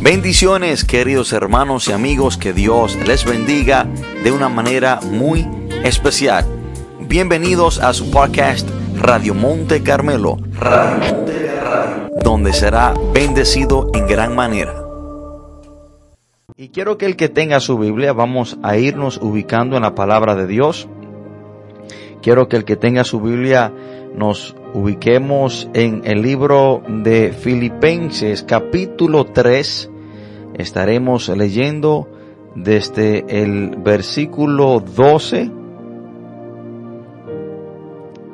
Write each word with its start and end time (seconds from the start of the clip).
Bendiciones 0.00 0.84
queridos 0.84 1.32
hermanos 1.32 1.88
y 1.88 1.92
amigos, 1.92 2.36
que 2.36 2.52
Dios 2.52 2.96
les 3.06 3.24
bendiga 3.24 3.86
de 4.22 4.30
una 4.30 4.48
manera 4.48 5.00
muy 5.02 5.48
especial. 5.84 6.44
Bienvenidos 7.00 7.80
a 7.80 7.94
su 7.94 8.10
podcast 8.10 8.68
Radio 8.96 9.34
Monte 9.34 9.82
Carmelo, 9.82 10.36
donde 12.22 12.52
será 12.52 12.94
bendecido 13.14 13.90
en 13.94 14.06
gran 14.06 14.34
manera. 14.34 14.74
Y 16.56 16.68
quiero 16.68 16.98
que 16.98 17.06
el 17.06 17.16
que 17.16 17.28
tenga 17.28 17.60
su 17.60 17.78
Biblia, 17.78 18.12
vamos 18.12 18.58
a 18.62 18.76
irnos 18.76 19.18
ubicando 19.18 19.76
en 19.76 19.82
la 19.82 19.94
palabra 19.94 20.34
de 20.36 20.46
Dios. 20.46 20.88
Quiero 22.26 22.48
que 22.48 22.56
el 22.56 22.64
que 22.64 22.74
tenga 22.74 23.04
su 23.04 23.20
Biblia 23.20 23.72
nos 24.16 24.56
ubiquemos 24.74 25.70
en 25.74 26.02
el 26.04 26.22
libro 26.22 26.82
de 26.88 27.30
Filipenses 27.30 28.42
capítulo 28.42 29.26
3. 29.26 29.88
Estaremos 30.54 31.28
leyendo 31.28 32.08
desde 32.56 33.24
el 33.28 33.76
versículo 33.76 34.80
12 34.80 35.52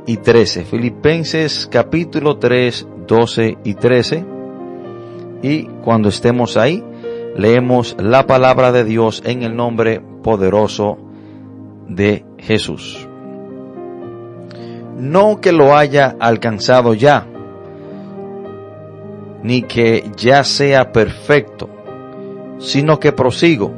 y 0.07 0.17
13. 0.17 0.65
Filipenses 0.65 1.69
capítulo 1.71 2.39
3, 2.39 2.89
12 3.07 3.59
y 3.63 3.75
13. 3.75 4.25
Y 5.43 5.65
cuando 5.85 6.09
estemos 6.09 6.57
ahí, 6.57 6.83
leemos 7.37 7.95
la 8.01 8.27
palabra 8.27 8.73
de 8.73 8.85
Dios 8.85 9.23
en 9.27 9.43
el 9.43 9.55
nombre 9.55 10.01
poderoso 10.23 10.97
de 11.91 12.25
Jesús 12.39 13.07
no 15.03 15.41
que 15.41 15.51
lo 15.51 15.77
haya 15.77 16.15
alcanzado 16.21 16.95
ya, 16.95 17.27
ni 19.43 19.63
que 19.63 20.09
ya 20.17 20.45
sea 20.45 20.93
perfecto, 20.93 21.69
sino 22.61 23.01
que 23.01 23.11
prosigo 23.11 23.73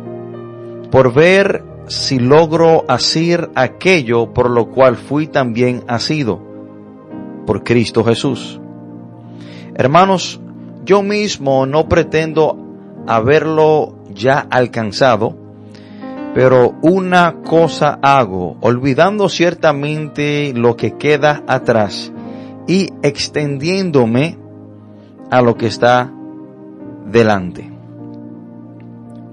por 0.91 1.15
ver 1.15 1.65
si 1.87 2.19
logro 2.19 2.85
hacer 2.89 3.51
aquello 3.55 4.35
por 4.35 4.51
lo 4.51 4.69
cual 4.69 4.97
fui 4.97 5.27
también 5.27 5.83
asido 5.89 6.43
por 7.47 7.65
Cristo 7.65 8.05
Jesús. 8.05 8.61
Hermanos, 9.77 10.43
yo 10.85 11.03
mismo 11.03 11.65
no 11.65 11.89
pretendo 11.89 12.59
haberlo 13.07 13.95
ya 14.13 14.47
alcanzado, 14.51 15.39
pero 16.35 16.75
una 16.83 17.43
cosa 17.45 18.01
hago, 18.03 18.57
olvidando 18.61 19.29
ciertamente 19.29 20.53
lo 20.53 20.77
que 20.77 20.97
queda 20.97 21.45
atrás 21.47 22.13
y 22.67 22.89
extendiéndome 23.03 24.37
a 25.31 25.41
lo 25.43 25.57
que 25.57 25.69
está 25.69 26.13
delante. 27.07 27.71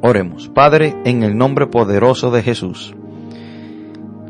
Oremos, 0.02 0.48
Padre, 0.50 0.96
en 1.04 1.24
el 1.24 1.36
nombre 1.36 1.66
poderoso 1.66 2.30
de 2.30 2.44
Jesús. 2.44 2.94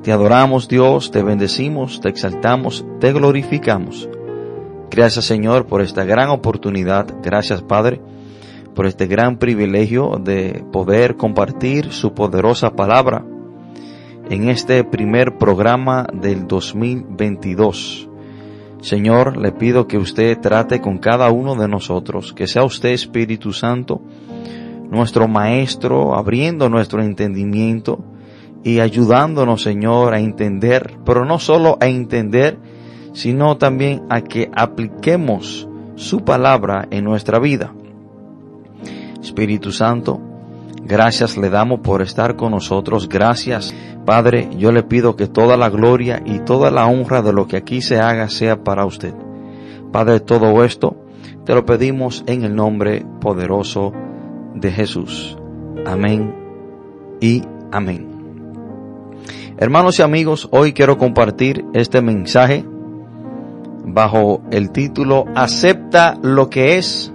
Te 0.01 0.13
adoramos 0.13 0.67
Dios, 0.67 1.11
te 1.11 1.23
bendecimos, 1.23 1.99
te 1.99 2.09
exaltamos, 2.09 2.85
te 2.99 3.11
glorificamos. 3.11 4.09
Gracias 4.89 5.25
Señor 5.25 5.67
por 5.67 5.81
esta 5.81 6.05
gran 6.05 6.29
oportunidad. 6.29 7.07
Gracias 7.21 7.61
Padre 7.61 8.01
por 8.75 8.85
este 8.85 9.07
gran 9.07 9.37
privilegio 9.37 10.19
de 10.23 10.63
poder 10.71 11.17
compartir 11.17 11.91
su 11.91 12.13
poderosa 12.13 12.71
palabra 12.71 13.25
en 14.29 14.49
este 14.49 14.83
primer 14.83 15.37
programa 15.37 16.07
del 16.13 16.47
2022. 16.47 18.07
Señor, 18.81 19.37
le 19.37 19.51
pido 19.51 19.87
que 19.87 19.97
usted 19.97 20.39
trate 20.39 20.81
con 20.81 20.97
cada 20.97 21.29
uno 21.31 21.55
de 21.55 21.67
nosotros, 21.67 22.33
que 22.33 22.47
sea 22.47 22.63
usted 22.63 22.89
Espíritu 22.89 23.53
Santo, 23.53 24.01
nuestro 24.89 25.27
Maestro, 25.27 26.15
abriendo 26.15 26.69
nuestro 26.69 27.03
entendimiento 27.03 28.03
y 28.63 28.79
ayudándonos, 28.79 29.61
Señor, 29.61 30.13
a 30.13 30.19
entender, 30.19 30.97
pero 31.05 31.25
no 31.25 31.37
solo 31.37 31.77
a 31.79 31.87
entender, 31.87 32.57
sino 33.13 33.57
también 33.57 34.03
a 34.09 34.21
que 34.21 34.49
apliquemos 34.55 35.67
su 35.95 36.23
palabra 36.23 36.87
en 36.89 37.03
nuestra 37.03 37.39
vida. 37.39 37.73
Espíritu 39.21 39.71
Santo, 39.71 40.19
gracias 40.83 41.37
le 41.37 41.49
damos 41.49 41.81
por 41.81 42.01
estar 42.01 42.35
con 42.35 42.51
nosotros. 42.51 43.07
Gracias, 43.07 43.73
Padre, 44.05 44.49
yo 44.57 44.71
le 44.71 44.83
pido 44.83 45.15
que 45.15 45.27
toda 45.27 45.57
la 45.57 45.69
gloria 45.69 46.21
y 46.25 46.39
toda 46.39 46.71
la 46.71 46.87
honra 46.87 47.21
de 47.21 47.33
lo 47.33 47.47
que 47.47 47.57
aquí 47.57 47.81
se 47.81 47.99
haga 47.99 48.29
sea 48.29 48.63
para 48.63 48.85
usted. 48.85 49.13
Padre, 49.91 50.19
todo 50.19 50.63
esto 50.63 50.95
te 51.45 51.53
lo 51.53 51.65
pedimos 51.65 52.23
en 52.27 52.43
el 52.43 52.55
nombre 52.55 53.05
poderoso 53.19 53.93
de 54.55 54.71
Jesús. 54.71 55.37
Amén 55.85 56.35
y 57.19 57.43
amén. 57.71 58.07
Hermanos 59.57 59.99
y 59.99 60.01
amigos, 60.01 60.49
hoy 60.51 60.73
quiero 60.73 60.97
compartir 60.97 61.65
este 61.73 62.01
mensaje 62.01 62.65
bajo 63.85 64.41
el 64.51 64.71
título 64.71 65.25
Acepta 65.35 66.17
lo 66.21 66.49
que 66.49 66.77
es 66.77 67.13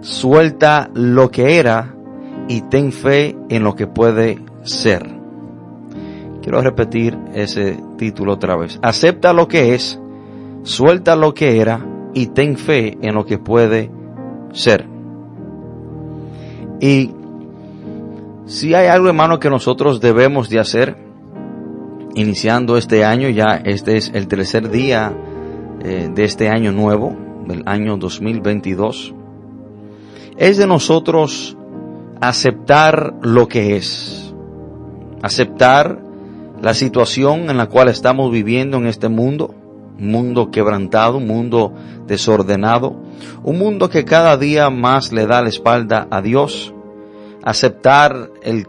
suelta 0.00 0.90
lo 0.94 1.30
que 1.30 1.58
era 1.58 1.94
y 2.48 2.62
ten 2.62 2.92
fe 2.92 3.36
en 3.48 3.62
lo 3.62 3.74
que 3.74 3.86
puede 3.86 4.38
ser. 4.62 5.20
Quiero 6.42 6.62
repetir 6.62 7.18
ese 7.34 7.78
título 7.98 8.34
otra 8.34 8.56
vez. 8.56 8.78
Acepta 8.82 9.32
lo 9.32 9.46
que 9.46 9.74
es, 9.74 10.00
suelta 10.62 11.16
lo 11.16 11.34
que 11.34 11.60
era 11.60 11.86
y 12.14 12.28
ten 12.28 12.56
fe 12.56 12.98
en 13.02 13.14
lo 13.14 13.24
que 13.24 13.38
puede 13.38 13.90
ser. 14.52 14.86
Y 16.80 17.12
si 18.46 18.74
hay 18.74 18.86
algo 18.88 19.08
hermano 19.08 19.38
que 19.38 19.50
nosotros 19.50 20.00
debemos 20.00 20.48
de 20.48 20.58
hacer, 20.58 20.96
iniciando 22.14 22.76
este 22.76 23.04
año, 23.04 23.28
ya 23.28 23.56
este 23.64 23.96
es 23.96 24.10
el 24.14 24.26
tercer 24.28 24.70
día 24.70 25.12
eh, 25.84 26.10
de 26.12 26.24
este 26.24 26.48
año 26.48 26.72
nuevo, 26.72 27.14
del 27.46 27.62
año 27.66 27.96
2022, 27.98 29.14
es 30.40 30.56
de 30.56 30.66
nosotros 30.66 31.54
aceptar 32.18 33.14
lo 33.20 33.46
que 33.46 33.76
es, 33.76 34.34
aceptar 35.20 36.00
la 36.62 36.72
situación 36.72 37.50
en 37.50 37.58
la 37.58 37.66
cual 37.66 37.88
estamos 37.88 38.32
viviendo 38.32 38.78
en 38.78 38.86
este 38.86 39.10
mundo, 39.10 39.54
un 39.98 40.10
mundo 40.10 40.50
quebrantado, 40.50 41.18
un 41.18 41.26
mundo 41.26 41.74
desordenado, 42.06 42.96
un 43.42 43.58
mundo 43.58 43.90
que 43.90 44.06
cada 44.06 44.38
día 44.38 44.70
más 44.70 45.12
le 45.12 45.26
da 45.26 45.42
la 45.42 45.50
espalda 45.50 46.08
a 46.10 46.22
Dios, 46.22 46.72
aceptar 47.42 48.30
el, 48.42 48.66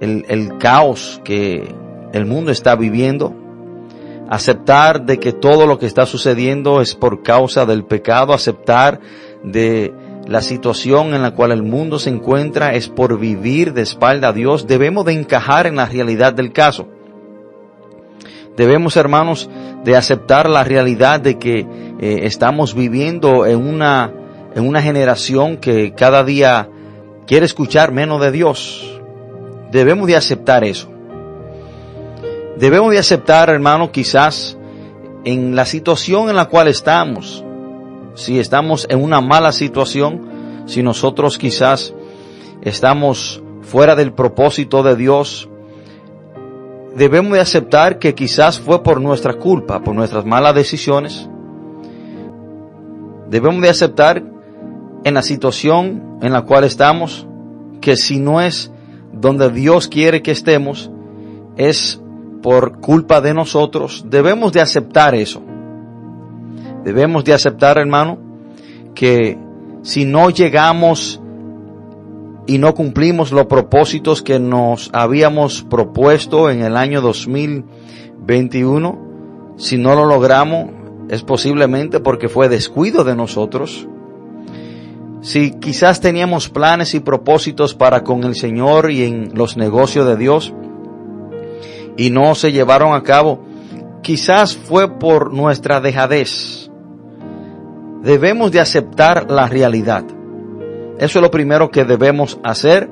el, 0.00 0.24
el 0.28 0.56
caos 0.56 1.20
que 1.22 1.68
el 2.14 2.24
mundo 2.24 2.50
está 2.50 2.76
viviendo, 2.76 3.34
aceptar 4.30 5.04
de 5.04 5.18
que 5.18 5.34
todo 5.34 5.66
lo 5.66 5.78
que 5.78 5.84
está 5.84 6.06
sucediendo 6.06 6.80
es 6.80 6.94
por 6.94 7.22
causa 7.22 7.66
del 7.66 7.84
pecado, 7.84 8.32
aceptar 8.32 9.00
de 9.42 9.92
la 10.26 10.40
situación 10.40 11.14
en 11.14 11.22
la 11.22 11.32
cual 11.32 11.52
el 11.52 11.62
mundo 11.62 11.98
se 11.98 12.10
encuentra 12.10 12.74
es 12.74 12.88
por 12.88 13.18
vivir 13.18 13.72
de 13.74 13.82
espalda 13.82 14.28
a 14.28 14.32
Dios, 14.32 14.66
debemos 14.66 15.04
de 15.04 15.12
encajar 15.12 15.66
en 15.66 15.76
la 15.76 15.86
realidad 15.86 16.32
del 16.32 16.52
caso. 16.52 16.88
Debemos, 18.56 18.96
hermanos, 18.96 19.50
de 19.84 19.96
aceptar 19.96 20.48
la 20.48 20.64
realidad 20.64 21.20
de 21.20 21.38
que 21.38 21.66
eh, 22.00 22.20
estamos 22.22 22.74
viviendo 22.74 23.46
en 23.46 23.66
una, 23.66 24.12
en 24.54 24.66
una 24.66 24.80
generación 24.80 25.56
que 25.56 25.92
cada 25.92 26.22
día 26.24 26.68
quiere 27.26 27.46
escuchar 27.46 27.92
menos 27.92 28.20
de 28.20 28.30
Dios. 28.30 29.00
Debemos 29.72 30.06
de 30.06 30.16
aceptar 30.16 30.64
eso. 30.64 30.88
Debemos 32.56 32.92
de 32.92 32.98
aceptar, 32.98 33.50
hermano, 33.50 33.90
quizás 33.90 34.56
en 35.24 35.56
la 35.56 35.64
situación 35.64 36.30
en 36.30 36.36
la 36.36 36.46
cual 36.46 36.68
estamos, 36.68 37.44
si 38.14 38.38
estamos 38.38 38.86
en 38.88 39.02
una 39.02 39.20
mala 39.20 39.52
situación, 39.52 40.64
si 40.66 40.82
nosotros 40.82 41.38
quizás 41.38 41.94
estamos 42.62 43.42
fuera 43.62 43.96
del 43.96 44.12
propósito 44.12 44.82
de 44.82 44.96
Dios, 44.96 45.48
debemos 46.96 47.32
de 47.32 47.40
aceptar 47.40 47.98
que 47.98 48.14
quizás 48.14 48.60
fue 48.60 48.82
por 48.82 49.00
nuestra 49.00 49.34
culpa, 49.34 49.82
por 49.82 49.94
nuestras 49.94 50.24
malas 50.24 50.54
decisiones. 50.54 51.28
Debemos 53.28 53.62
de 53.62 53.68
aceptar 53.68 54.22
en 55.04 55.14
la 55.14 55.22
situación 55.22 56.18
en 56.22 56.32
la 56.32 56.42
cual 56.42 56.64
estamos 56.64 57.26
que 57.80 57.96
si 57.96 58.18
no 58.18 58.40
es 58.40 58.70
donde 59.12 59.50
Dios 59.50 59.88
quiere 59.88 60.22
que 60.22 60.30
estemos, 60.30 60.90
es 61.56 62.00
por 62.42 62.80
culpa 62.80 63.20
de 63.20 63.34
nosotros. 63.34 64.04
Debemos 64.08 64.52
de 64.52 64.60
aceptar 64.60 65.14
eso. 65.14 65.42
Debemos 66.84 67.24
de 67.24 67.32
aceptar, 67.32 67.78
hermano, 67.78 68.18
que 68.94 69.38
si 69.82 70.04
no 70.04 70.30
llegamos 70.30 71.20
y 72.46 72.58
no 72.58 72.74
cumplimos 72.74 73.32
los 73.32 73.46
propósitos 73.46 74.22
que 74.22 74.38
nos 74.38 74.90
habíamos 74.92 75.62
propuesto 75.62 76.50
en 76.50 76.62
el 76.62 76.76
año 76.76 77.00
2021, 77.00 79.54
si 79.56 79.78
no 79.78 79.94
lo 79.94 80.04
logramos, 80.04 80.66
es 81.08 81.22
posiblemente 81.22 82.00
porque 82.00 82.28
fue 82.28 82.48
descuido 82.48 83.04
de 83.04 83.14
nosotros. 83.16 83.88
si 85.22 85.52
quizás 85.52 86.02
teníamos 86.02 86.50
planes 86.50 86.94
y 86.94 87.00
propósitos 87.00 87.74
para 87.74 88.04
con 88.04 88.24
el 88.24 88.34
Señor 88.34 88.90
y 88.90 89.04
en 89.04 89.30
los 89.34 89.56
negocios 89.56 90.06
de 90.06 90.18
Dios 90.18 90.52
y 91.96 92.10
no 92.10 92.34
se 92.34 92.52
llevaron 92.52 92.94
a 92.94 93.02
cabo, 93.02 93.42
quizás 94.02 94.54
fue 94.54 94.98
por 94.98 95.32
nuestra 95.32 95.80
dejadez. 95.80 96.63
Debemos 98.04 98.52
de 98.52 98.60
aceptar 98.60 99.30
la 99.30 99.48
realidad. 99.48 100.04
Eso 100.98 101.18
es 101.18 101.22
lo 101.22 101.30
primero 101.30 101.70
que 101.70 101.84
debemos 101.84 102.38
hacer 102.44 102.88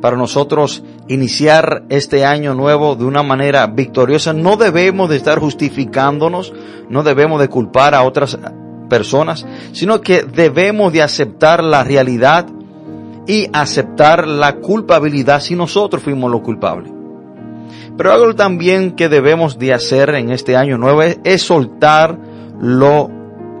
para 0.00 0.16
nosotros 0.16 0.82
iniciar 1.08 1.84
este 1.88 2.24
año 2.24 2.54
nuevo 2.54 2.96
de 2.96 3.04
una 3.04 3.22
manera 3.22 3.66
victoriosa. 3.66 4.32
No 4.32 4.56
debemos 4.56 5.10
de 5.10 5.16
estar 5.16 5.38
justificándonos, 5.38 6.52
no 6.88 7.02
debemos 7.02 7.40
de 7.40 7.48
culpar 7.48 7.94
a 7.94 8.02
otras 8.02 8.38
personas, 8.88 9.46
sino 9.72 10.00
que 10.00 10.22
debemos 10.22 10.92
de 10.92 11.02
aceptar 11.02 11.62
la 11.62 11.84
realidad 11.84 12.46
y 13.26 13.48
aceptar 13.52 14.26
la 14.26 14.56
culpabilidad 14.56 15.40
si 15.40 15.54
nosotros 15.54 16.02
fuimos 16.02 16.30
los 16.30 16.40
culpables. 16.40 16.92
Pero 17.96 18.12
algo 18.12 18.34
también 18.34 18.92
que 18.92 19.08
debemos 19.08 19.58
de 19.58 19.74
hacer 19.74 20.10
en 20.10 20.30
este 20.30 20.56
año 20.56 20.78
nuevo 20.78 21.02
es, 21.02 21.42
soltar 21.42 22.18
lo 22.60 23.10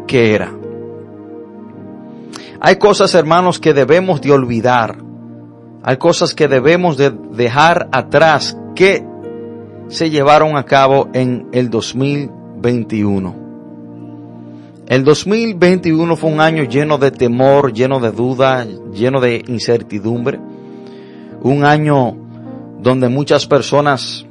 que 0.06 0.34
era. 0.34 0.59
Hay 2.60 2.76
cosas, 2.76 3.14
hermanos, 3.14 3.58
que 3.58 3.72
debemos 3.72 4.20
de 4.20 4.32
olvidar. 4.32 4.98
Hay 5.82 5.96
cosas 5.96 6.34
que 6.34 6.46
debemos 6.46 6.98
de 6.98 7.10
dejar 7.10 7.88
atrás 7.90 8.56
que 8.74 9.02
se 9.88 10.10
llevaron 10.10 10.56
a 10.56 10.64
cabo 10.64 11.08
en 11.14 11.48
el 11.52 11.70
2021. 11.70 13.34
El 14.86 15.04
2021 15.04 16.16
fue 16.16 16.30
un 16.30 16.40
año 16.40 16.64
lleno 16.64 16.98
de 16.98 17.10
temor, 17.10 17.72
lleno 17.72 17.98
de 17.98 18.10
duda, 18.12 18.66
lleno 18.92 19.20
de 19.20 19.42
incertidumbre. 19.46 20.38
Un 21.42 21.64
año 21.64 22.14
donde 22.82 23.08
muchas 23.08 23.46
personas 23.46 24.26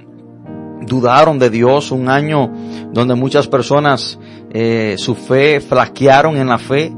dudaron 0.86 1.40
de 1.40 1.50
Dios, 1.50 1.92
un 1.92 2.10
año 2.10 2.52
donde 2.92 3.16
muchas 3.16 3.48
personas 3.48 4.20
eh, 4.52 4.96
su 4.98 5.16
fe 5.16 5.62
flaquearon 5.62 6.38
en 6.38 6.48
la 6.48 6.58
fe, 6.58 6.94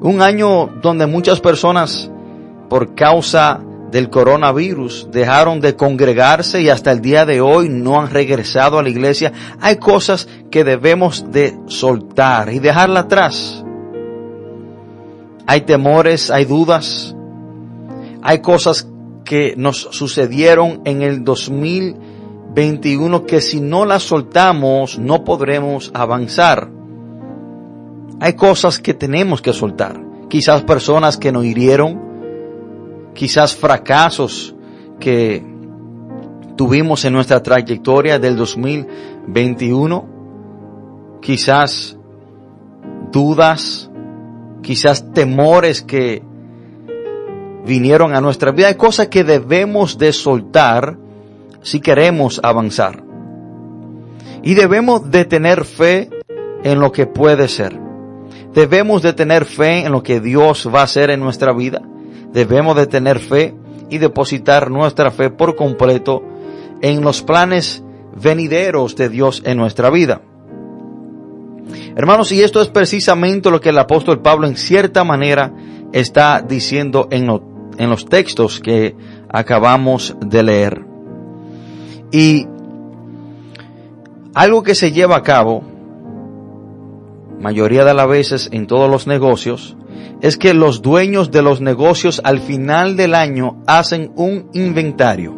un 0.00 0.22
año 0.22 0.68
donde 0.82 1.06
muchas 1.06 1.40
personas 1.40 2.10
por 2.68 2.94
causa 2.94 3.60
del 3.90 4.10
coronavirus 4.10 5.08
dejaron 5.10 5.60
de 5.60 5.74
congregarse 5.74 6.60
y 6.60 6.68
hasta 6.68 6.92
el 6.92 7.00
día 7.00 7.24
de 7.24 7.40
hoy 7.40 7.68
no 7.68 8.00
han 8.00 8.10
regresado 8.10 8.78
a 8.78 8.82
la 8.82 8.90
iglesia. 8.90 9.32
Hay 9.60 9.76
cosas 9.76 10.28
que 10.50 10.64
debemos 10.64 11.32
de 11.32 11.58
soltar 11.66 12.52
y 12.52 12.58
dejarla 12.58 13.00
atrás. 13.00 13.64
Hay 15.46 15.62
temores, 15.62 16.30
hay 16.30 16.44
dudas, 16.44 17.16
hay 18.22 18.40
cosas 18.40 18.88
que 19.24 19.54
nos 19.56 19.78
sucedieron 19.78 20.82
en 20.84 21.02
el 21.02 21.24
2021 21.24 23.24
que 23.24 23.40
si 23.40 23.60
no 23.60 23.86
las 23.86 24.02
soltamos 24.02 24.98
no 24.98 25.24
podremos 25.24 25.90
avanzar. 25.94 26.77
Hay 28.20 28.32
cosas 28.34 28.78
que 28.78 28.94
tenemos 28.94 29.40
que 29.40 29.52
soltar. 29.52 30.00
Quizás 30.28 30.62
personas 30.62 31.16
que 31.16 31.32
nos 31.32 31.44
hirieron, 31.44 32.00
quizás 33.14 33.54
fracasos 33.54 34.54
que 34.98 35.44
tuvimos 36.56 37.04
en 37.04 37.12
nuestra 37.12 37.42
trayectoria 37.42 38.18
del 38.18 38.36
2021, 38.36 40.06
quizás 41.20 41.96
dudas, 43.12 43.90
quizás 44.62 45.12
temores 45.12 45.82
que 45.82 46.22
vinieron 47.64 48.14
a 48.14 48.20
nuestra 48.20 48.50
vida. 48.50 48.68
Hay 48.68 48.74
cosas 48.74 49.08
que 49.08 49.24
debemos 49.24 49.96
de 49.96 50.12
soltar 50.12 50.98
si 51.62 51.80
queremos 51.80 52.40
avanzar. 52.42 53.04
Y 54.42 54.54
debemos 54.54 55.10
de 55.10 55.24
tener 55.24 55.64
fe 55.64 56.10
en 56.64 56.80
lo 56.80 56.92
que 56.92 57.06
puede 57.06 57.48
ser. 57.48 57.87
Debemos 58.58 59.02
de 59.02 59.12
tener 59.12 59.44
fe 59.44 59.86
en 59.86 59.92
lo 59.92 60.02
que 60.02 60.20
Dios 60.20 60.68
va 60.74 60.80
a 60.80 60.84
hacer 60.84 61.10
en 61.10 61.20
nuestra 61.20 61.52
vida 61.52 61.80
debemos 62.32 62.76
de 62.76 62.86
tener 62.86 63.18
fe 63.18 63.54
y 63.90 63.98
depositar 63.98 64.70
nuestra 64.70 65.10
fe 65.10 65.30
por 65.30 65.56
completo 65.56 66.22
en 66.80 67.02
los 67.02 67.22
planes 67.22 67.82
venideros 68.14 68.96
de 68.96 69.08
Dios 69.08 69.42
en 69.44 69.56
nuestra 69.56 69.90
vida. 69.90 70.22
Hermanos, 71.96 72.30
y 72.32 72.42
esto 72.42 72.60
es 72.60 72.68
precisamente 72.68 73.50
lo 73.50 73.60
que 73.60 73.70
el 73.70 73.78
apóstol 73.78 74.20
Pablo 74.20 74.46
en 74.46 74.56
cierta 74.56 75.04
manera 75.04 75.52
está 75.92 76.42
diciendo 76.42 77.08
en, 77.10 77.28
en 77.78 77.90
los 77.90 78.06
textos 78.06 78.60
que 78.60 78.94
acabamos 79.28 80.16
de 80.24 80.42
leer. 80.42 80.84
Y 82.12 82.46
algo 84.34 84.62
que 84.62 84.74
se 84.74 84.92
lleva 84.92 85.16
a 85.16 85.22
cabo, 85.22 85.62
mayoría 87.40 87.84
de 87.84 87.94
las 87.94 88.08
veces 88.08 88.48
en 88.52 88.66
todos 88.66 88.90
los 88.90 89.06
negocios, 89.06 89.76
es 90.20 90.36
que 90.36 90.54
los 90.54 90.82
dueños 90.82 91.30
de 91.30 91.42
los 91.42 91.60
negocios 91.60 92.20
al 92.24 92.40
final 92.40 92.96
del 92.96 93.14
año 93.14 93.62
hacen 93.66 94.12
un 94.16 94.50
inventario. 94.52 95.34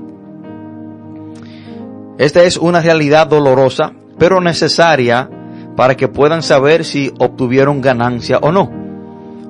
Esta 2.18 2.42
es 2.42 2.56
una 2.56 2.80
realidad 2.80 3.26
dolorosa, 3.26 3.92
pero 4.18 4.40
necesaria 4.40 5.30
para 5.76 5.96
que 5.96 6.08
puedan 6.08 6.42
saber 6.42 6.84
si 6.84 7.12
obtuvieron 7.18 7.80
ganancia 7.80 8.38
o 8.42 8.52
no. 8.52 8.70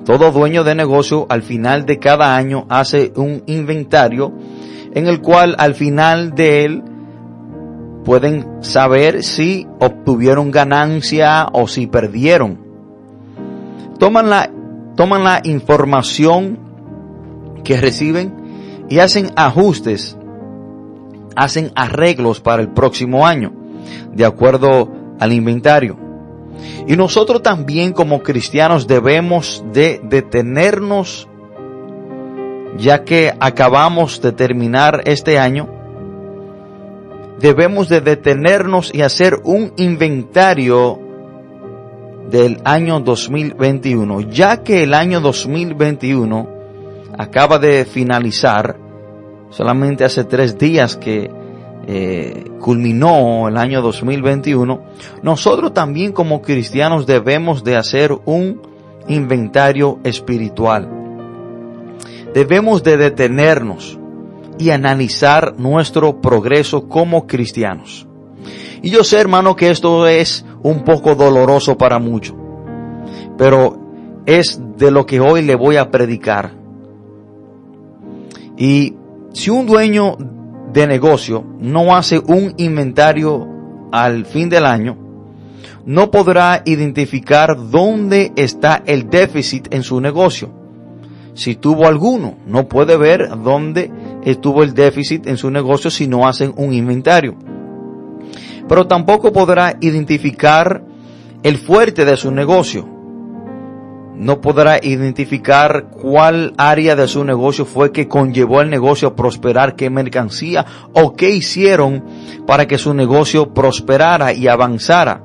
Todo 0.05 0.31
dueño 0.31 0.63
de 0.63 0.75
negocio 0.75 1.25
al 1.29 1.43
final 1.43 1.85
de 1.85 1.99
cada 1.99 2.35
año 2.35 2.65
hace 2.69 3.11
un 3.15 3.43
inventario 3.45 4.33
en 4.93 5.07
el 5.07 5.21
cual 5.21 5.55
al 5.57 5.75
final 5.75 6.33
de 6.33 6.65
él 6.65 6.83
pueden 8.03 8.63
saber 8.63 9.23
si 9.23 9.67
obtuvieron 9.79 10.51
ganancia 10.51 11.47
o 11.51 11.67
si 11.67 11.87
perdieron. 11.87 12.59
Toman 13.99 14.29
la 14.29 14.49
toman 14.95 15.23
la 15.23 15.41
información 15.43 16.59
que 17.63 17.77
reciben 17.77 18.85
y 18.89 18.99
hacen 18.99 19.31
ajustes, 19.35 20.17
hacen 21.35 21.71
arreglos 21.75 22.41
para 22.41 22.61
el 22.61 22.69
próximo 22.69 23.25
año, 23.25 23.53
de 24.13 24.25
acuerdo 24.25 24.91
al 25.19 25.33
inventario. 25.33 25.97
Y 26.87 26.95
nosotros 26.95 27.41
también 27.41 27.93
como 27.93 28.21
cristianos 28.21 28.87
debemos 28.87 29.63
de 29.71 30.01
detenernos, 30.03 31.27
ya 32.77 33.03
que 33.03 33.33
acabamos 33.39 34.21
de 34.21 34.33
terminar 34.33 35.01
este 35.05 35.39
año, 35.39 35.69
debemos 37.41 37.89
de 37.89 38.01
detenernos 38.01 38.93
y 38.93 39.01
hacer 39.01 39.41
un 39.43 39.73
inventario 39.77 40.99
del 42.29 42.61
año 42.63 42.99
2021, 42.99 44.21
ya 44.21 44.63
que 44.63 44.83
el 44.83 44.93
año 44.93 45.19
2021 45.19 46.47
acaba 47.17 47.59
de 47.59 47.83
finalizar, 47.85 48.77
solamente 49.49 50.05
hace 50.05 50.23
tres 50.23 50.57
días 50.57 50.95
que 50.95 51.29
eh, 51.87 52.45
culminó 52.59 53.47
el 53.47 53.57
año 53.57 53.81
2021, 53.81 54.81
nosotros 55.23 55.73
también 55.73 56.13
como 56.13 56.41
cristianos 56.41 57.05
debemos 57.05 57.63
de 57.63 57.75
hacer 57.75 58.15
un 58.25 58.61
inventario 59.07 59.99
espiritual. 60.03 60.87
Debemos 62.33 62.83
de 62.83 62.95
detenernos 62.95 63.99
y 64.61 64.69
analizar 64.69 65.55
nuestro 65.57 66.21
progreso 66.21 66.87
como 66.87 67.25
cristianos. 67.25 68.07
Y 68.83 68.91
yo 68.91 69.03
sé, 69.03 69.19
hermano, 69.19 69.55
que 69.55 69.71
esto 69.71 70.05
es 70.07 70.45
un 70.61 70.83
poco 70.83 71.15
doloroso 71.15 71.79
para 71.79 71.97
muchos, 71.97 72.35
pero 73.39 73.79
es 74.27 74.61
de 74.77 74.91
lo 74.91 75.07
que 75.07 75.19
hoy 75.19 75.41
le 75.41 75.55
voy 75.55 75.77
a 75.77 75.89
predicar. 75.89 76.51
Y 78.55 78.93
si 79.33 79.49
un 79.49 79.65
dueño 79.65 80.17
de 80.71 80.85
negocio 80.85 81.43
no 81.59 81.95
hace 81.95 82.19
un 82.19 82.53
inventario 82.57 83.47
al 83.91 84.25
fin 84.25 84.47
del 84.47 84.67
año, 84.67 84.95
no 85.87 86.11
podrá 86.11 86.61
identificar 86.65 87.57
dónde 87.71 88.31
está 88.35 88.83
el 88.85 89.09
déficit 89.09 89.73
en 89.73 89.81
su 89.81 89.99
negocio. 89.99 90.51
Si 91.33 91.55
tuvo 91.55 91.87
alguno, 91.87 92.35
no 92.45 92.67
puede 92.67 92.97
ver 92.97 93.29
dónde 93.43 93.89
estuvo 94.23 94.63
el 94.63 94.73
déficit 94.73 95.27
en 95.27 95.37
su 95.37 95.49
negocio 95.51 95.89
si 95.89 96.07
no 96.07 96.27
hacen 96.27 96.53
un 96.55 96.73
inventario 96.73 97.35
pero 98.71 98.87
tampoco 98.87 99.33
podrá 99.33 99.75
identificar 99.81 100.81
el 101.43 101.57
fuerte 101.57 102.05
de 102.05 102.15
su 102.15 102.31
negocio. 102.31 102.87
No 104.15 104.39
podrá 104.39 104.79
identificar 104.81 105.89
cuál 105.89 106.53
área 106.57 106.95
de 106.95 107.09
su 107.09 107.25
negocio 107.25 107.65
fue 107.65 107.91
que 107.91 108.07
conllevó 108.07 108.61
al 108.61 108.69
negocio 108.69 109.09
a 109.09 109.15
prosperar, 109.17 109.75
qué 109.75 109.89
mercancía 109.89 110.65
o 110.93 111.17
qué 111.17 111.31
hicieron 111.31 112.05
para 112.47 112.65
que 112.65 112.77
su 112.77 112.93
negocio 112.93 113.53
prosperara 113.53 114.31
y 114.31 114.47
avanzara. 114.47 115.21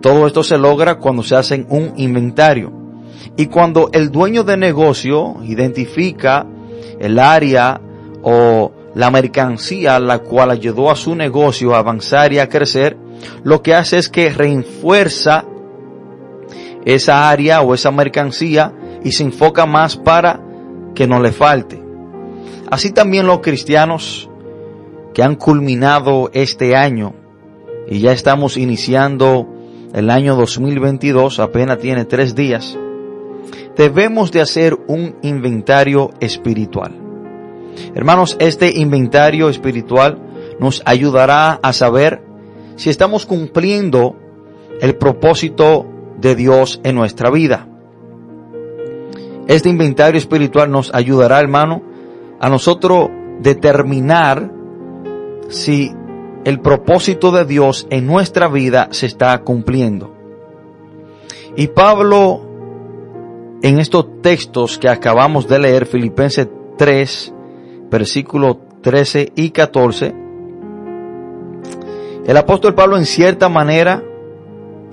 Todo 0.00 0.28
esto 0.28 0.44
se 0.44 0.58
logra 0.58 0.98
cuando 0.98 1.24
se 1.24 1.34
hace 1.34 1.66
un 1.68 1.94
inventario. 1.96 2.72
Y 3.36 3.46
cuando 3.46 3.90
el 3.92 4.12
dueño 4.12 4.44
de 4.44 4.56
negocio 4.56 5.38
identifica 5.42 6.46
el 7.02 7.18
área 7.18 7.80
o 8.22 8.70
la 8.94 9.10
mercancía 9.10 9.98
la 9.98 10.20
cual 10.20 10.52
ayudó 10.52 10.88
a 10.90 10.96
su 10.96 11.16
negocio 11.16 11.74
a 11.74 11.80
avanzar 11.80 12.32
y 12.32 12.38
a 12.38 12.48
crecer, 12.48 12.96
lo 13.42 13.60
que 13.60 13.74
hace 13.74 13.98
es 13.98 14.08
que 14.08 14.30
refuerza 14.30 15.44
esa 16.84 17.28
área 17.28 17.60
o 17.60 17.74
esa 17.74 17.90
mercancía 17.90 18.72
y 19.02 19.12
se 19.12 19.24
enfoca 19.24 19.66
más 19.66 19.96
para 19.96 20.40
que 20.94 21.08
no 21.08 21.20
le 21.20 21.32
falte. 21.32 21.82
Así 22.70 22.92
también 22.92 23.26
los 23.26 23.40
cristianos 23.40 24.30
que 25.12 25.24
han 25.24 25.34
culminado 25.34 26.30
este 26.32 26.76
año 26.76 27.14
y 27.88 27.98
ya 27.98 28.12
estamos 28.12 28.56
iniciando 28.56 29.48
el 29.92 30.08
año 30.08 30.36
2022, 30.36 31.40
apenas 31.40 31.78
tiene 31.78 32.04
tres 32.04 32.36
días, 32.36 32.78
debemos 33.76 34.32
de 34.32 34.40
hacer 34.40 34.78
un 34.86 35.16
inventario 35.22 36.10
espiritual. 36.20 36.92
Hermanos, 37.94 38.36
este 38.38 38.78
inventario 38.78 39.48
espiritual 39.48 40.18
nos 40.60 40.82
ayudará 40.84 41.58
a 41.62 41.72
saber 41.72 42.22
si 42.76 42.90
estamos 42.90 43.26
cumpliendo 43.26 44.16
el 44.80 44.96
propósito 44.96 45.86
de 46.18 46.34
Dios 46.34 46.80
en 46.84 46.94
nuestra 46.94 47.30
vida. 47.30 47.68
Este 49.48 49.68
inventario 49.68 50.18
espiritual 50.18 50.70
nos 50.70 50.94
ayudará, 50.94 51.40
hermano, 51.40 51.82
a 52.40 52.48
nosotros 52.48 53.08
determinar 53.40 54.52
si 55.48 55.92
el 56.44 56.60
propósito 56.60 57.30
de 57.30 57.44
Dios 57.44 57.86
en 57.90 58.06
nuestra 58.06 58.48
vida 58.48 58.88
se 58.90 59.06
está 59.06 59.38
cumpliendo. 59.42 60.14
Y 61.56 61.68
Pablo, 61.68 62.51
en 63.62 63.78
estos 63.78 64.20
textos 64.22 64.76
que 64.76 64.88
acabamos 64.88 65.46
de 65.48 65.58
leer, 65.60 65.86
Filipenses 65.86 66.48
3, 66.76 67.32
versículos 67.90 68.56
13 68.82 69.32
y 69.36 69.50
14, 69.50 70.14
el 72.26 72.36
apóstol 72.36 72.74
Pablo 72.74 72.96
en 72.96 73.06
cierta 73.06 73.48
manera 73.48 74.02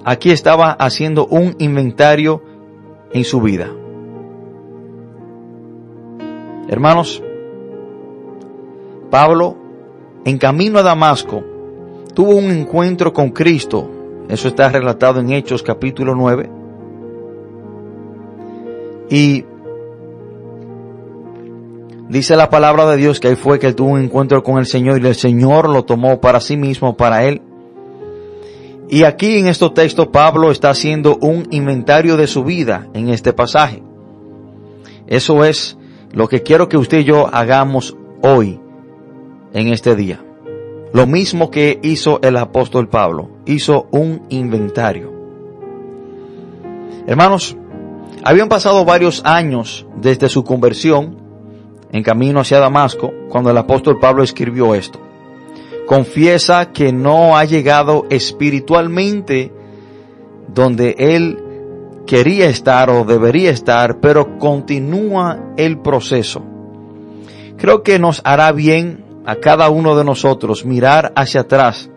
aquí 0.05 0.29
estaba 0.29 0.71
haciendo 0.71 1.25
un 1.27 1.55
inventario 1.57 2.43
en 3.11 3.23
su 3.23 3.41
vida. 3.41 3.71
Hermanos, 6.67 7.23
Pablo 9.09 9.57
en 10.25 10.37
camino 10.37 10.77
a 10.77 10.83
Damasco 10.83 11.43
tuvo 12.13 12.35
un 12.35 12.51
encuentro 12.51 13.11
con 13.11 13.31
Cristo. 13.31 13.89
Eso 14.27 14.47
está 14.47 14.69
relatado 14.69 15.19
en 15.19 15.31
Hechos 15.31 15.63
capítulo 15.63 16.13
9. 16.13 16.58
Y 19.09 19.45
dice 22.09 22.35
la 22.35 22.49
palabra 22.49 22.85
de 22.89 22.97
Dios 22.97 23.19
que 23.19 23.29
ahí 23.29 23.35
fue 23.35 23.59
que 23.59 23.73
tuvo 23.73 23.91
un 23.91 24.01
encuentro 24.01 24.43
con 24.43 24.59
el 24.59 24.65
Señor 24.65 25.01
y 25.01 25.07
el 25.07 25.15
Señor 25.15 25.69
lo 25.69 25.83
tomó 25.83 26.21
para 26.21 26.39
sí 26.39 26.57
mismo, 26.57 26.95
para 26.95 27.25
él. 27.25 27.41
Y 28.89 29.03
aquí 29.03 29.37
en 29.37 29.47
estos 29.47 29.73
textos 29.73 30.07
Pablo 30.07 30.51
está 30.51 30.71
haciendo 30.71 31.17
un 31.21 31.47
inventario 31.51 32.17
de 32.17 32.27
su 32.27 32.43
vida 32.43 32.87
en 32.93 33.09
este 33.09 33.33
pasaje. 33.33 33.83
Eso 35.07 35.43
es 35.45 35.77
lo 36.11 36.27
que 36.27 36.41
quiero 36.41 36.69
que 36.69 36.77
usted 36.77 36.99
y 36.99 37.03
yo 37.03 37.27
hagamos 37.31 37.95
hoy, 38.21 38.59
en 39.53 39.67
este 39.67 39.95
día. 39.95 40.23
Lo 40.91 41.05
mismo 41.05 41.51
que 41.51 41.79
hizo 41.83 42.19
el 42.23 42.37
apóstol 42.37 42.89
Pablo, 42.89 43.29
hizo 43.45 43.87
un 43.91 44.23
inventario. 44.29 45.13
Hermanos, 47.05 47.55
habían 48.23 48.49
pasado 48.49 48.85
varios 48.85 49.21
años 49.25 49.85
desde 49.95 50.29
su 50.29 50.43
conversión 50.43 51.17
en 51.91 52.03
camino 52.03 52.39
hacia 52.39 52.59
Damasco 52.59 53.11
cuando 53.29 53.51
el 53.51 53.57
apóstol 53.57 53.99
Pablo 53.99 54.23
escribió 54.23 54.75
esto 54.75 54.99
confiesa 55.89 56.71
que 56.71 56.93
no 56.93 57.35
ha 57.35 57.45
llegado 57.45 58.05
espiritualmente 58.11 59.51
donde 60.53 60.95
él 60.99 61.43
quería 62.05 62.47
estar 62.47 62.91
o 62.91 63.05
debería 63.05 63.49
estar, 63.49 63.99
pero 63.99 64.37
continúa 64.37 65.53
el 65.57 65.79
proceso. 65.79 66.43
Creo 67.57 67.81
que 67.81 67.97
nos 67.97 68.21
hará 68.23 68.51
bien 68.51 69.03
a 69.25 69.37
cada 69.37 69.71
uno 69.71 69.97
de 69.97 70.03
nosotros 70.03 70.63
mirar 70.63 71.11
hacia 71.15 71.41
atrás 71.41 71.89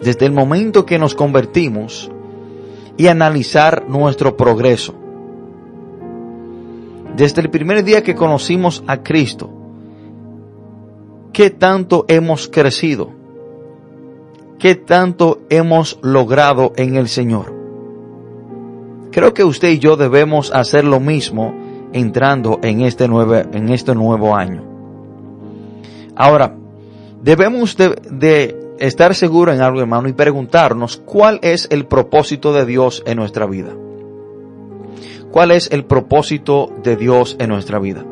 desde 0.00 0.24
el 0.24 0.32
momento 0.32 0.86
que 0.86 0.98
nos 0.98 1.14
convertimos 1.14 2.10
y 2.98 3.06
analizar 3.06 3.88
nuestro 3.88 4.36
progreso. 4.36 4.94
Desde 7.16 7.40
el 7.40 7.48
primer 7.48 7.82
día 7.82 8.02
que 8.02 8.14
conocimos 8.14 8.84
a 8.86 9.02
Cristo, 9.02 9.58
¿Qué 11.38 11.50
tanto 11.50 12.04
hemos 12.08 12.48
crecido? 12.48 13.10
¿Qué 14.58 14.74
tanto 14.74 15.42
hemos 15.50 16.00
logrado 16.02 16.72
en 16.74 16.96
el 16.96 17.06
Señor? 17.06 17.54
Creo 19.12 19.34
que 19.34 19.44
usted 19.44 19.68
y 19.68 19.78
yo 19.78 19.96
debemos 19.96 20.52
hacer 20.52 20.84
lo 20.84 20.98
mismo 20.98 21.54
entrando 21.92 22.58
en 22.64 22.80
este 22.80 23.06
nuevo, 23.06 23.36
en 23.36 23.68
este 23.68 23.94
nuevo 23.94 24.34
año. 24.34 24.64
Ahora, 26.16 26.56
debemos 27.22 27.76
de, 27.76 27.90
de 28.10 28.67
estar 28.78 29.14
seguros 29.14 29.54
en 29.54 29.62
algo, 29.62 29.80
hermano, 29.80 30.08
y 30.08 30.12
preguntarnos 30.12 30.96
cuál 31.04 31.38
es 31.42 31.68
el 31.70 31.86
propósito 31.86 32.52
de 32.52 32.64
Dios 32.64 33.02
en 33.06 33.16
nuestra 33.16 33.46
vida. 33.46 33.74
¿Cuál 35.30 35.50
es 35.50 35.70
el 35.70 35.84
propósito 35.84 36.70
de 36.82 36.96
Dios 36.96 37.36
en 37.38 37.50
nuestra 37.50 37.78
vida? 37.78 38.04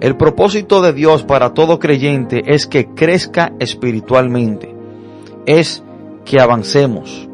El 0.00 0.16
propósito 0.16 0.80
de 0.80 0.94
Dios 0.94 1.24
para 1.24 1.52
todo 1.52 1.78
creyente 1.78 2.42
es 2.46 2.66
que 2.66 2.86
crezca 2.94 3.52
espiritualmente, 3.58 4.74
es 5.44 5.82
que 6.24 6.40
avancemos. 6.40 7.28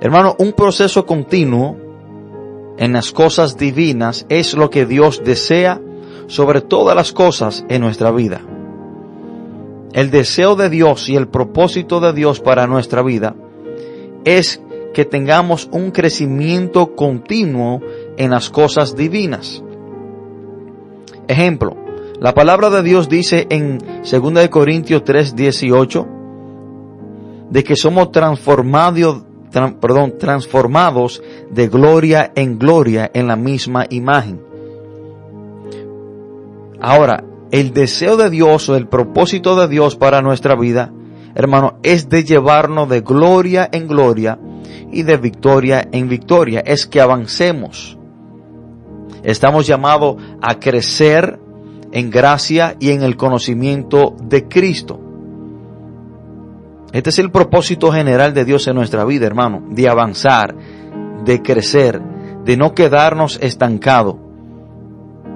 Hermano, 0.00 0.36
un 0.38 0.52
proceso 0.52 1.04
continuo 1.04 1.76
en 2.78 2.92
las 2.92 3.10
cosas 3.10 3.56
divinas 3.56 4.26
es 4.28 4.54
lo 4.54 4.70
que 4.70 4.86
Dios 4.86 5.22
desea 5.24 5.80
sobre 6.28 6.60
todas 6.60 6.94
las 6.94 7.12
cosas 7.12 7.64
en 7.68 7.80
nuestra 7.80 8.10
vida. 8.12 8.42
El 9.96 10.10
deseo 10.10 10.56
de 10.56 10.68
Dios 10.68 11.08
y 11.08 11.16
el 11.16 11.26
propósito 11.26 12.00
de 12.00 12.12
Dios 12.12 12.40
para 12.40 12.66
nuestra 12.66 13.00
vida 13.00 13.34
es 14.26 14.60
que 14.92 15.06
tengamos 15.06 15.70
un 15.72 15.90
crecimiento 15.90 16.94
continuo 16.94 17.80
en 18.18 18.30
las 18.30 18.50
cosas 18.50 18.94
divinas. 18.94 19.64
Ejemplo, 21.28 21.78
la 22.20 22.34
palabra 22.34 22.68
de 22.68 22.82
Dios 22.82 23.08
dice 23.08 23.46
en 23.48 23.78
2 23.78 24.48
Corintios 24.50 25.02
3, 25.02 25.34
18, 25.34 26.06
de 27.48 27.64
que 27.64 27.74
somos 27.74 28.12
transformados, 28.12 29.22
transformados 30.18 31.22
de 31.50 31.68
gloria 31.68 32.32
en 32.34 32.58
gloria 32.58 33.10
en 33.14 33.28
la 33.28 33.36
misma 33.36 33.86
imagen. 33.88 34.42
Ahora, 36.82 37.24
el 37.50 37.72
deseo 37.72 38.16
de 38.16 38.30
Dios 38.30 38.68
o 38.68 38.76
el 38.76 38.88
propósito 38.88 39.56
de 39.56 39.68
Dios 39.68 39.96
para 39.96 40.22
nuestra 40.22 40.54
vida, 40.56 40.92
hermano, 41.34 41.78
es 41.82 42.08
de 42.08 42.24
llevarnos 42.24 42.88
de 42.88 43.00
gloria 43.00 43.68
en 43.70 43.86
gloria 43.86 44.38
y 44.90 45.02
de 45.02 45.16
victoria 45.16 45.86
en 45.92 46.08
victoria. 46.08 46.60
Es 46.60 46.86
que 46.86 47.00
avancemos. 47.00 47.98
Estamos 49.22 49.66
llamados 49.66 50.16
a 50.40 50.58
crecer 50.58 51.38
en 51.92 52.10
gracia 52.10 52.76
y 52.78 52.90
en 52.90 53.02
el 53.02 53.16
conocimiento 53.16 54.14
de 54.22 54.48
Cristo. 54.48 55.00
Este 56.92 57.10
es 57.10 57.18
el 57.18 57.30
propósito 57.30 57.92
general 57.92 58.32
de 58.34 58.44
Dios 58.44 58.66
en 58.68 58.76
nuestra 58.76 59.04
vida, 59.04 59.26
hermano, 59.26 59.64
de 59.70 59.88
avanzar, 59.88 60.54
de 61.24 61.42
crecer, 61.42 62.00
de 62.44 62.56
no 62.56 62.74
quedarnos 62.74 63.38
estancados, 63.42 64.16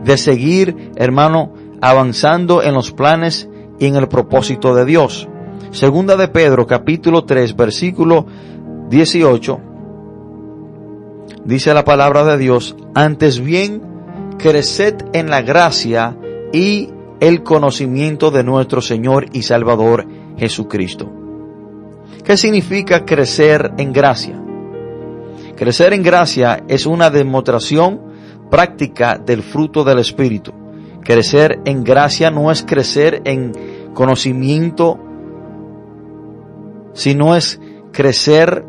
de 0.05 0.17
seguir, 0.17 0.93
hermano, 0.97 1.53
avanzando 1.81 2.63
en 2.63 2.75
los 2.75 2.93
planes 2.93 3.49
y 3.79 3.87
en 3.87 3.97
el 3.97 4.09
propósito 4.09 4.75
de 4.75 4.85
Dios. 4.85 5.29
Segunda 5.71 6.17
de 6.17 6.29
Pedro, 6.29 6.67
capítulo 6.67 7.25
3, 7.25 7.57
versículo 7.57 8.27
18 8.89 9.71
dice 11.45 11.75
la 11.75 11.85
palabra 11.85 12.25
de 12.25 12.39
Dios, 12.39 12.77
antes 12.95 13.41
bien, 13.41 13.83
creced 14.39 14.97
en 15.13 15.31
la 15.31 15.43
gracia 15.43 16.17
y 16.53 16.91
el 17.21 17.43
conocimiento 17.43 18.31
de 18.31 18.45
nuestro 18.45 18.81
Señor 18.81 19.27
y 19.33 19.43
Salvador 19.43 20.07
Jesucristo. 20.37 21.11
¿Qué 22.25 22.37
significa 22.37 23.05
crecer 23.05 23.73
en 23.79 23.93
gracia? 23.93 24.41
Crecer 25.57 25.93
en 25.93 26.03
gracia 26.03 26.65
es 26.69 26.87
una 26.87 27.11
demostración 27.11 28.01
práctica 28.51 29.19
del 29.19 29.43
fruto 29.43 29.85
del 29.85 29.99
Espíritu. 29.99 30.53
Crecer 31.05 31.61
en 31.65 31.85
gracia 31.85 32.31
no 32.31 32.51
es 32.51 32.63
crecer 32.63 33.23
en 33.25 33.53
conocimiento, 33.95 34.99
sino 36.93 37.35
es 37.35 37.61
crecer 37.93 38.65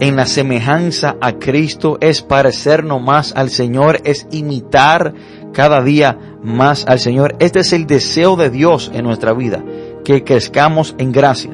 en 0.00 0.16
la 0.16 0.26
semejanza 0.26 1.16
a 1.20 1.32
Cristo, 1.32 1.98
es 2.00 2.22
parecernos 2.22 3.02
más 3.02 3.32
al 3.34 3.50
Señor, 3.50 4.00
es 4.04 4.28
imitar 4.30 5.14
cada 5.52 5.82
día 5.82 6.18
más 6.42 6.86
al 6.86 7.00
Señor. 7.00 7.36
Este 7.40 7.60
es 7.60 7.72
el 7.72 7.86
deseo 7.86 8.36
de 8.36 8.50
Dios 8.50 8.90
en 8.94 9.04
nuestra 9.04 9.32
vida, 9.32 9.64
que 10.04 10.22
crezcamos 10.22 10.94
en 10.98 11.10
gracia. 11.10 11.50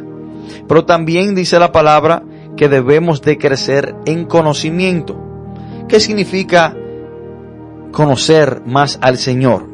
Pero 0.69 0.85
también 0.85 1.35
dice 1.35 1.59
la 1.59 1.73
palabra 1.73 2.23
que 2.57 2.69
debemos 2.69 3.23
de 3.23 3.39
crecer 3.39 3.95
en 4.05 4.27
conocimiento. 4.27 5.19
¿Qué 5.89 6.01
significa 6.01 6.77
conocer 7.95 8.63
más 8.67 8.99
al 9.01 9.17
Señor? 9.17 9.67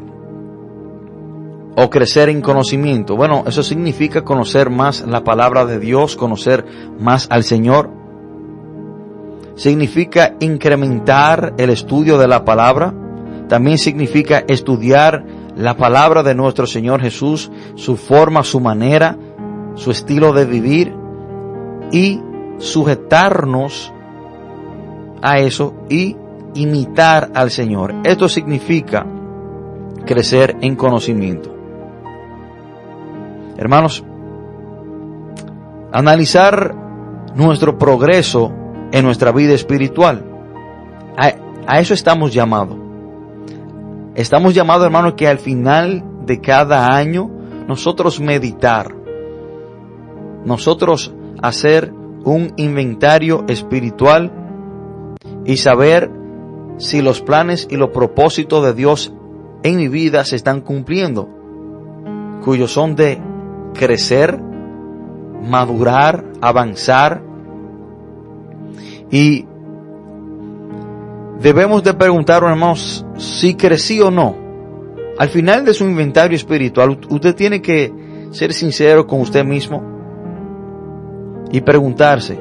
O 1.76 1.88
crecer 1.88 2.28
en 2.28 2.42
conocimiento. 2.42 3.16
Bueno, 3.16 3.44
eso 3.46 3.62
significa 3.62 4.22
conocer 4.22 4.70
más 4.70 5.00
la 5.06 5.24
palabra 5.24 5.64
de 5.64 5.80
Dios, 5.80 6.16
conocer 6.16 6.64
más 7.00 7.26
al 7.30 7.42
Señor. 7.42 7.90
Significa 9.56 10.36
incrementar 10.40 11.54
el 11.56 11.70
estudio 11.70 12.18
de 12.18 12.28
la 12.28 12.44
palabra. 12.44 12.94
También 13.48 13.78
significa 13.78 14.44
estudiar 14.46 15.24
la 15.56 15.76
palabra 15.76 16.22
de 16.22 16.34
nuestro 16.34 16.66
Señor 16.66 17.00
Jesús, 17.00 17.50
su 17.74 17.96
forma, 17.96 18.44
su 18.44 18.60
manera, 18.60 19.16
su 19.74 19.90
estilo 19.90 20.32
de 20.32 20.44
vivir 20.44 20.94
y 21.90 22.20
sujetarnos 22.58 23.92
a 25.22 25.38
eso 25.38 25.74
y 25.88 26.16
imitar 26.54 27.30
al 27.34 27.50
Señor. 27.50 27.94
Esto 28.04 28.28
significa 28.28 29.06
crecer 30.04 30.56
en 30.60 30.76
conocimiento. 30.76 31.54
Hermanos, 33.56 34.04
analizar 35.92 36.74
nuestro 37.34 37.78
progreso 37.78 38.52
en 38.92 39.04
nuestra 39.04 39.32
vida 39.32 39.54
espiritual. 39.54 40.24
A, 41.16 41.78
eso 41.78 41.94
estamos 41.94 42.32
llamados. 42.32 42.76
Estamos 44.14 44.54
llamados, 44.54 44.84
hermanos, 44.84 45.14
que 45.14 45.28
al 45.28 45.38
final 45.38 46.02
de 46.26 46.40
cada 46.40 46.94
año 46.96 47.30
nosotros 47.68 48.18
meditar, 48.18 48.94
nosotros 50.44 51.14
hacer 51.42 51.92
un 52.24 52.52
inventario 52.56 53.44
espiritual 53.48 54.32
y 55.44 55.56
saber 55.56 56.10
si 56.80 57.02
los 57.02 57.20
planes 57.20 57.68
y 57.70 57.76
los 57.76 57.90
propósitos 57.90 58.64
de 58.64 58.72
Dios 58.72 59.12
en 59.62 59.76
mi 59.76 59.88
vida 59.88 60.24
se 60.24 60.34
están 60.34 60.62
cumpliendo, 60.62 61.28
cuyos 62.42 62.72
son 62.72 62.96
de 62.96 63.20
crecer, 63.74 64.40
madurar, 65.42 66.24
avanzar 66.40 67.22
y 69.10 69.44
debemos 71.38 71.82
de 71.82 71.92
preguntar, 71.92 72.42
hermanos, 72.42 73.04
si 73.18 73.54
crecí 73.54 74.00
o 74.00 74.10
no. 74.10 74.34
Al 75.18 75.28
final 75.28 75.66
de 75.66 75.74
su 75.74 75.84
inventario 75.84 76.34
espiritual, 76.34 76.98
usted 77.10 77.34
tiene 77.34 77.60
que 77.60 77.92
ser 78.30 78.54
sincero 78.54 79.06
con 79.06 79.20
usted 79.20 79.44
mismo 79.44 79.82
y 81.52 81.60
preguntarse, 81.60 82.40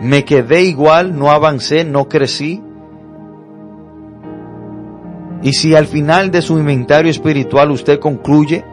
¿me 0.00 0.24
quedé 0.24 0.62
igual, 0.64 1.16
no 1.16 1.30
avancé, 1.30 1.84
no 1.84 2.08
crecí? 2.08 2.64
Y 5.42 5.52
si 5.52 5.74
al 5.74 5.86
final 5.86 6.30
de 6.30 6.42
su 6.42 6.58
inventario 6.58 7.10
espiritual 7.10 7.70
usted 7.70 7.98
concluye 8.00 8.64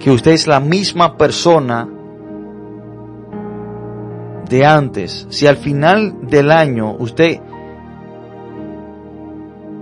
que 0.00 0.10
usted 0.10 0.32
es 0.32 0.46
la 0.46 0.60
misma 0.60 1.16
persona 1.16 1.88
de 4.48 4.66
antes, 4.66 5.26
si 5.30 5.46
al 5.46 5.56
final 5.56 6.28
del 6.28 6.50
año 6.50 6.96
usted 6.98 7.40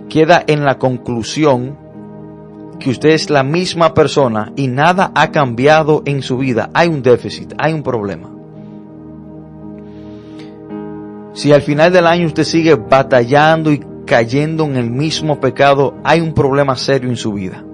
queda 0.08 0.44
en 0.46 0.64
la 0.64 0.78
conclusión 0.78 1.78
que 2.78 2.90
usted 2.90 3.10
es 3.10 3.30
la 3.30 3.42
misma 3.42 3.94
persona 3.94 4.52
y 4.56 4.68
nada 4.68 5.12
ha 5.14 5.30
cambiado 5.30 6.02
en 6.04 6.20
su 6.20 6.36
vida, 6.36 6.68
hay 6.74 6.88
un 6.88 7.02
déficit, 7.02 7.54
hay 7.58 7.72
un 7.72 7.82
problema. 7.82 8.28
Si 11.32 11.52
al 11.52 11.62
final 11.62 11.92
del 11.92 12.06
año 12.06 12.26
usted 12.26 12.44
sigue 12.44 12.74
batallando 12.74 13.72
y 13.72 13.82
cayendo 14.12 14.64
en 14.64 14.76
el 14.76 14.90
mismo 14.90 15.40
pecado, 15.40 15.94
hay 16.04 16.20
un 16.20 16.34
problema 16.34 16.76
serio 16.76 17.08
en 17.08 17.16
su 17.16 17.32
vida. 17.32 17.64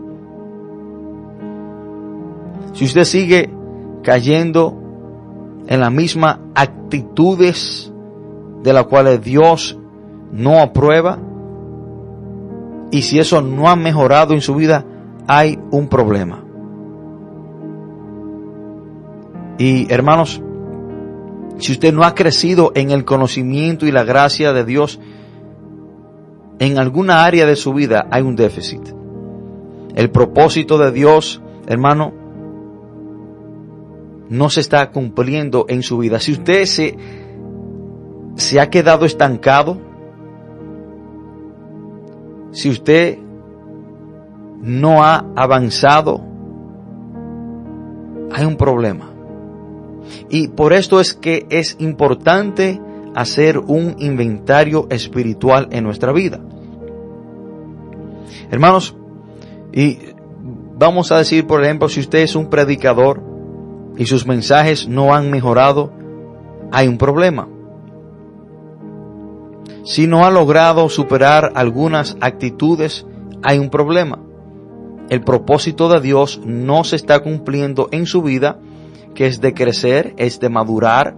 Si 2.74 2.85
usted 2.85 3.03
sigue 3.03 3.51
cayendo 4.05 4.81
en 5.66 5.81
la 5.81 5.90
misma 5.90 6.38
actitudes 6.55 7.92
de 8.62 8.72
las 8.72 8.87
cuales 8.87 9.20
Dios 9.20 9.81
no 10.31 10.61
aprueba, 10.61 11.18
y 12.92 13.03
si 13.03 13.18
eso 13.18 13.42
no 13.42 13.68
ha 13.68 13.74
mejorado 13.74 14.33
en 14.33 14.40
su 14.40 14.55
vida, 14.55 14.85
hay 15.27 15.59
un 15.72 15.88
problema. 15.88 16.44
Y 19.59 19.92
hermanos, 19.92 20.40
si 21.59 21.72
usted 21.72 21.92
no 21.92 22.05
ha 22.05 22.14
crecido 22.14 22.70
en 22.77 22.92
el 22.92 23.05
conocimiento 23.05 23.87
y 23.87 23.90
la 23.90 24.05
gracia 24.05 24.53
de 24.53 24.64
Dios, 24.64 25.01
en 26.59 26.79
alguna 26.79 27.25
área 27.25 27.47
de 27.47 27.57
su 27.57 27.73
vida 27.73 28.07
hay 28.11 28.23
un 28.23 28.37
déficit. 28.37 28.83
El 29.94 30.11
propósito 30.11 30.79
de 30.79 30.92
Dios, 30.92 31.42
hermano, 31.66 32.12
no 34.29 34.51
se 34.51 34.61
está 34.61 34.90
cumpliendo 34.90 35.66
en 35.68 35.83
su 35.83 35.99
vida. 35.99 36.21
Si 36.21 36.33
usted 36.33 36.64
se, 36.66 36.97
se 38.37 38.61
ha 38.61 38.71
quedado 38.71 39.07
estancado, 39.07 39.79
si 42.51 42.71
usted 42.71 43.18
no 44.61 45.03
ha 45.05 45.25
avanzado, 45.37 46.21
hay 48.33 48.44
un 48.44 48.57
problema. 48.57 49.11
Y 50.29 50.49
por 50.49 50.73
esto 50.73 51.01
es 51.01 51.14
que 51.14 51.47
es 51.51 51.77
importante 51.79 52.81
hacer 53.19 53.59
un 53.59 53.97
inventario 53.99 54.87
espiritual 54.91 55.67
en 55.73 55.83
nuestra 55.83 56.13
vida. 56.13 56.39
Hermanos, 58.49 58.95
y 59.73 59.99
vamos 60.77 61.11
a 61.11 61.19
decir, 61.19 61.45
por 61.45 61.65
ejemplo, 61.65 61.89
si 61.89 61.99
usted 61.99 62.21
es 62.21 62.37
un 62.37 62.49
predicador 62.49 63.21
y 63.97 64.07
sus 64.07 64.25
mensajes 64.25 64.87
no 64.87 65.15
han 65.15 65.33
mejorado, 65.33 65.93
hay 66.71 66.87
un 66.87 66.97
problema. 66.97 67.49
Si 69.83 70.07
no 70.07 70.25
ha 70.25 70.31
logrado 70.31 70.89
superar 70.89 71.51
algunas 71.57 72.17
actitudes, 72.21 73.05
hay 73.43 73.59
un 73.59 73.69
problema. 73.69 74.21
El 75.11 75.23
propósito 75.23 75.89
de 75.89 76.01
Dios 76.01 76.41
no 76.45 76.85
se 76.85 76.95
está 76.95 77.19
cumpliendo 77.19 77.89
en 77.91 78.07
su 78.07 78.23
vida 78.23 78.61
que 79.17 79.27
es 79.27 79.41
de 79.41 79.55
crecer, 79.55 80.15
es 80.19 80.39
de 80.39 80.51
madurar, 80.51 81.17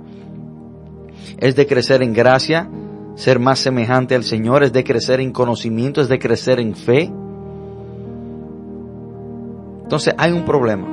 es 1.41 1.57
de 1.57 1.67
crecer 1.67 2.03
en 2.03 2.13
gracia, 2.13 2.69
ser 3.15 3.39
más 3.39 3.59
semejante 3.59 4.15
al 4.15 4.25
Señor, 4.25 4.63
es 4.63 4.73
de 4.73 4.85
crecer 4.85 5.21
en 5.21 5.33
conocimiento, 5.33 6.01
es 6.03 6.09
de 6.09 6.19
crecer 6.19 6.61
en 6.61 6.75
fe. 6.75 7.11
Entonces 9.83 10.15
hay 10.19 10.33
un 10.33 10.45
problema. 10.45 10.87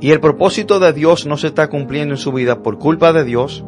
Y 0.00 0.10
el 0.10 0.20
propósito 0.20 0.80
de 0.80 0.92
Dios 0.92 1.24
no 1.24 1.36
se 1.36 1.46
está 1.46 1.70
cumpliendo 1.70 2.14
en 2.14 2.18
su 2.18 2.32
vida 2.32 2.62
por 2.62 2.78
culpa 2.78 3.12
de 3.12 3.24
Dios. 3.24 3.64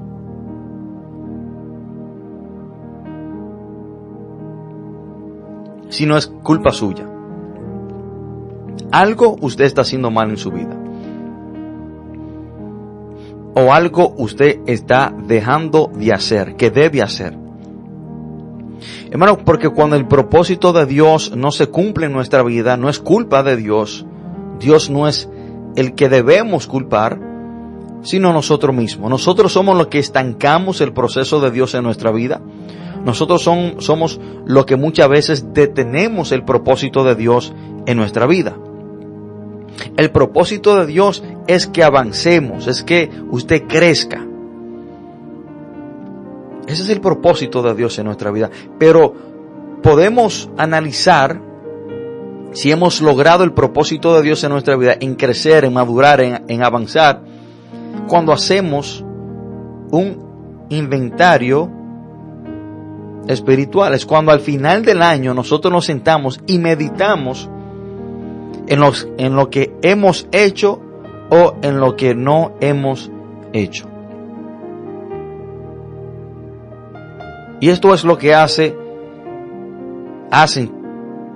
Sino 5.88 6.16
es 6.16 6.26
culpa 6.26 6.72
suya. 6.72 7.08
Algo 8.90 9.36
usted 9.40 9.64
está 9.64 9.82
haciendo 9.82 10.10
mal 10.10 10.30
en 10.30 10.36
su 10.36 10.50
vida 10.50 10.85
o 13.58 13.72
algo 13.72 14.14
usted 14.18 14.60
está 14.66 15.14
dejando 15.26 15.90
de 15.94 16.12
hacer, 16.12 16.56
que 16.56 16.70
debe 16.70 17.00
hacer. 17.00 17.38
Hermano, 19.10 19.38
porque 19.38 19.70
cuando 19.70 19.96
el 19.96 20.06
propósito 20.06 20.74
de 20.74 20.84
Dios 20.84 21.34
no 21.34 21.50
se 21.50 21.68
cumple 21.68 22.04
en 22.04 22.12
nuestra 22.12 22.42
vida, 22.42 22.76
no 22.76 22.90
es 22.90 22.98
culpa 22.98 23.42
de 23.42 23.56
Dios. 23.56 24.04
Dios 24.60 24.90
no 24.90 25.08
es 25.08 25.30
el 25.74 25.94
que 25.94 26.10
debemos 26.10 26.66
culpar, 26.66 27.18
sino 28.02 28.34
nosotros 28.34 28.76
mismos. 28.76 29.08
Nosotros 29.08 29.54
somos 29.54 29.74
los 29.74 29.86
que 29.86 30.00
estancamos 30.00 30.82
el 30.82 30.92
proceso 30.92 31.40
de 31.40 31.50
Dios 31.50 31.72
en 31.72 31.84
nuestra 31.84 32.12
vida. 32.12 32.42
Nosotros 33.06 33.40
somos 33.42 34.20
los 34.44 34.66
que 34.66 34.76
muchas 34.76 35.08
veces 35.08 35.54
detenemos 35.54 36.30
el 36.30 36.44
propósito 36.44 37.04
de 37.04 37.14
Dios 37.14 37.54
en 37.86 37.96
nuestra 37.96 38.26
vida. 38.26 38.58
El 39.96 40.10
propósito 40.10 40.76
de 40.76 40.86
Dios 40.86 41.22
es 41.46 41.66
que 41.66 41.82
avancemos, 41.82 42.66
es 42.66 42.82
que 42.82 43.10
usted 43.30 43.64
crezca. 43.66 44.26
Ese 46.66 46.82
es 46.82 46.88
el 46.90 47.00
propósito 47.00 47.62
de 47.62 47.74
Dios 47.74 47.98
en 47.98 48.06
nuestra 48.06 48.30
vida. 48.30 48.50
Pero 48.78 49.14
podemos 49.82 50.50
analizar 50.56 51.40
si 52.52 52.72
hemos 52.72 53.00
logrado 53.00 53.44
el 53.44 53.52
propósito 53.52 54.16
de 54.16 54.22
Dios 54.22 54.42
en 54.42 54.50
nuestra 54.50 54.76
vida, 54.76 54.96
en 54.98 55.14
crecer, 55.14 55.64
en 55.64 55.74
madurar, 55.74 56.20
en, 56.20 56.62
avanzar, 56.62 57.22
cuando 58.08 58.32
hacemos 58.32 59.04
un 59.90 60.66
inventario 60.70 61.70
espiritual. 63.28 63.94
Es 63.94 64.06
cuando 64.06 64.32
al 64.32 64.40
final 64.40 64.84
del 64.84 65.02
año 65.02 65.34
nosotros 65.34 65.72
nos 65.72 65.84
sentamos 65.84 66.40
y 66.46 66.58
meditamos 66.58 67.48
en, 68.66 68.80
los, 68.80 69.08
en 69.18 69.36
lo 69.36 69.50
que 69.50 69.74
hemos 69.82 70.28
hecho 70.32 70.80
o 71.30 71.56
en 71.62 71.80
lo 71.80 71.96
que 71.96 72.14
no 72.14 72.52
hemos 72.60 73.10
hecho. 73.52 73.88
Y 77.60 77.70
esto 77.70 77.94
es 77.94 78.04
lo 78.04 78.18
que 78.18 78.34
hace, 78.34 78.76
hacen 80.30 80.72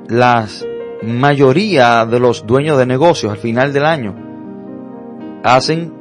las 0.09 0.67
mayoría 1.03 2.05
de 2.05 2.21
los 2.21 2.47
dueños 2.47 2.79
de 2.79 2.87
negocios 2.87 3.33
al 3.33 3.39
final 3.39 3.73
del 3.73 3.85
año. 3.85 4.15
Hacen 5.43 5.93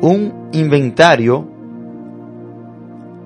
un 0.00 0.50
inventario 0.52 1.48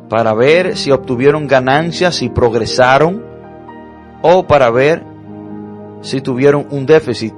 para 0.08 0.34
ver 0.34 0.76
si 0.76 0.90
obtuvieron 0.90 1.46
ganancias, 1.46 2.16
si 2.16 2.30
progresaron, 2.30 3.22
o 4.22 4.46
para 4.46 4.70
ver 4.70 5.04
si 6.00 6.20
tuvieron 6.20 6.66
un 6.70 6.86
déficit. 6.86 7.34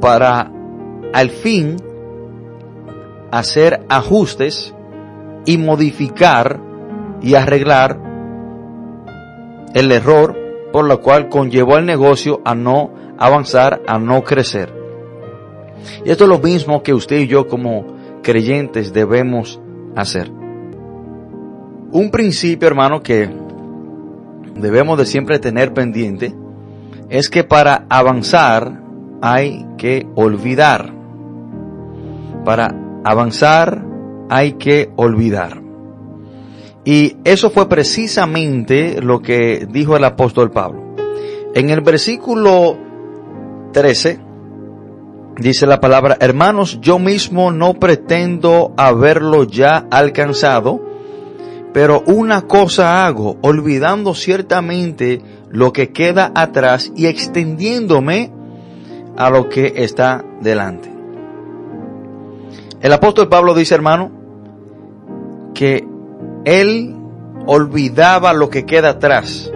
Para 0.00 0.50
al 1.12 1.30
fin 1.30 1.76
hacer 3.30 3.84
ajustes 3.88 4.74
y 5.46 5.58
modificar 5.58 6.60
y 7.20 7.34
arreglar 7.34 7.98
el 9.74 9.92
error 9.92 10.36
por 10.72 10.84
lo 10.84 11.00
cual 11.00 11.28
conllevó 11.28 11.76
al 11.76 11.86
negocio 11.86 12.40
a 12.44 12.54
no 12.54 12.90
avanzar, 13.18 13.82
a 13.86 13.98
no 13.98 14.22
crecer. 14.22 14.72
Y 16.04 16.10
esto 16.10 16.24
es 16.24 16.30
lo 16.30 16.38
mismo 16.38 16.82
que 16.82 16.94
usted 16.94 17.18
y 17.18 17.26
yo 17.26 17.46
como 17.46 17.86
creyentes 18.22 18.92
debemos 18.92 19.60
hacer. 19.96 20.30
Un 20.30 22.10
principio, 22.10 22.68
hermano, 22.68 23.02
que 23.02 23.28
debemos 24.60 24.98
de 24.98 25.06
siempre 25.06 25.38
tener 25.38 25.72
pendiente 25.72 26.34
es 27.08 27.28
que 27.28 27.44
para 27.44 27.86
avanzar 27.88 28.80
hay 29.20 29.66
que 29.76 30.06
olvidar. 30.14 30.94
Para 32.44 32.74
avanzar 33.04 33.84
hay 34.28 34.52
que 34.52 34.90
olvidar. 34.96 35.60
Y 36.84 37.16
eso 37.24 37.50
fue 37.50 37.68
precisamente 37.68 39.02
lo 39.02 39.20
que 39.20 39.66
dijo 39.70 39.96
el 39.96 40.04
apóstol 40.04 40.50
Pablo. 40.50 40.94
En 41.54 41.70
el 41.70 41.80
versículo 41.82 42.78
13 43.72 44.20
dice 45.36 45.66
la 45.66 45.80
palabra, 45.80 46.16
hermanos, 46.20 46.80
yo 46.80 46.98
mismo 46.98 47.50
no 47.50 47.74
pretendo 47.74 48.72
haberlo 48.76 49.44
ya 49.44 49.86
alcanzado, 49.90 50.80
pero 51.72 52.02
una 52.06 52.42
cosa 52.42 53.06
hago, 53.06 53.36
olvidando 53.42 54.14
ciertamente 54.14 55.22
lo 55.50 55.72
que 55.72 55.90
queda 55.90 56.32
atrás 56.34 56.92
y 56.96 57.06
extendiéndome 57.06 58.32
a 59.16 59.30
lo 59.30 59.48
que 59.48 59.72
está 59.76 60.24
delante. 60.40 60.90
El 62.80 62.92
apóstol 62.92 63.28
Pablo 63.28 63.54
dice, 63.54 63.74
hermano, 63.74 64.10
que 65.54 65.86
él 66.44 66.96
olvidaba 67.46 68.32
lo 68.32 68.48
que 68.48 68.64
queda 68.64 68.90
atrás 68.90 69.52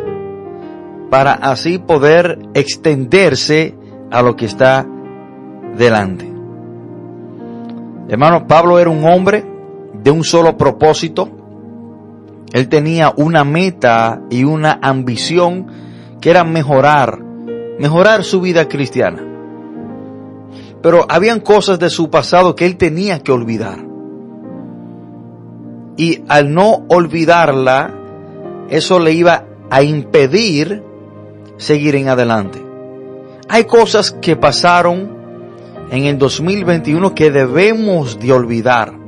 para 1.10 1.32
así 1.32 1.78
poder 1.78 2.38
extenderse 2.54 3.74
a 4.10 4.22
lo 4.22 4.36
que 4.36 4.46
está 4.46 4.86
delante. 5.76 6.30
Hermano, 8.08 8.46
Pablo 8.46 8.78
era 8.78 8.90
un 8.90 9.04
hombre 9.04 9.44
de 10.02 10.10
un 10.10 10.24
solo 10.24 10.56
propósito. 10.56 11.30
Él 12.54 12.68
tenía 12.68 13.12
una 13.16 13.42
meta 13.42 14.22
y 14.30 14.44
una 14.44 14.78
ambición 14.80 15.66
que 16.20 16.30
era 16.30 16.44
mejorar, 16.44 17.18
mejorar 17.80 18.22
su 18.22 18.40
vida 18.40 18.68
cristiana. 18.68 19.20
Pero 20.80 21.04
habían 21.08 21.40
cosas 21.40 21.80
de 21.80 21.90
su 21.90 22.10
pasado 22.10 22.54
que 22.54 22.64
él 22.64 22.76
tenía 22.76 23.18
que 23.18 23.32
olvidar. 23.32 23.84
Y 25.96 26.22
al 26.28 26.54
no 26.54 26.84
olvidarla, 26.86 27.92
eso 28.70 29.00
le 29.00 29.10
iba 29.14 29.46
a 29.68 29.82
impedir 29.82 30.80
seguir 31.56 31.96
en 31.96 32.08
adelante. 32.08 32.64
Hay 33.48 33.64
cosas 33.64 34.12
que 34.12 34.36
pasaron 34.36 35.10
en 35.90 36.04
el 36.04 36.18
2021 36.18 37.16
que 37.16 37.32
debemos 37.32 38.20
de 38.20 38.32
olvidar. 38.32 39.03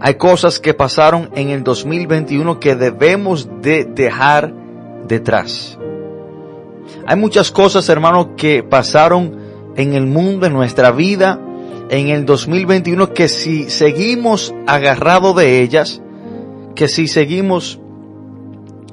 Hay 0.00 0.14
cosas 0.14 0.60
que 0.60 0.74
pasaron 0.74 1.30
en 1.34 1.50
el 1.50 1.62
2021 1.62 2.60
que 2.60 2.76
debemos 2.76 3.48
de 3.62 3.84
dejar 3.84 4.52
detrás. 5.06 5.78
Hay 7.06 7.16
muchas 7.16 7.50
cosas, 7.50 7.88
hermano, 7.88 8.36
que 8.36 8.62
pasaron 8.62 9.38
en 9.76 9.94
el 9.94 10.06
mundo, 10.06 10.46
en 10.46 10.52
nuestra 10.52 10.90
vida, 10.90 11.40
en 11.88 12.08
el 12.08 12.26
2021 12.26 13.12
que 13.12 13.28
si 13.28 13.70
seguimos 13.70 14.54
agarrados 14.66 15.36
de 15.36 15.62
ellas, 15.62 16.02
que 16.74 16.88
si 16.88 17.08
seguimos 17.08 17.80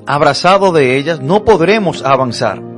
abrazados 0.05 0.73
de 0.73 0.97
ellas, 0.97 1.21
no 1.21 1.43
podremos 1.43 2.03
avanzar. 2.03 2.72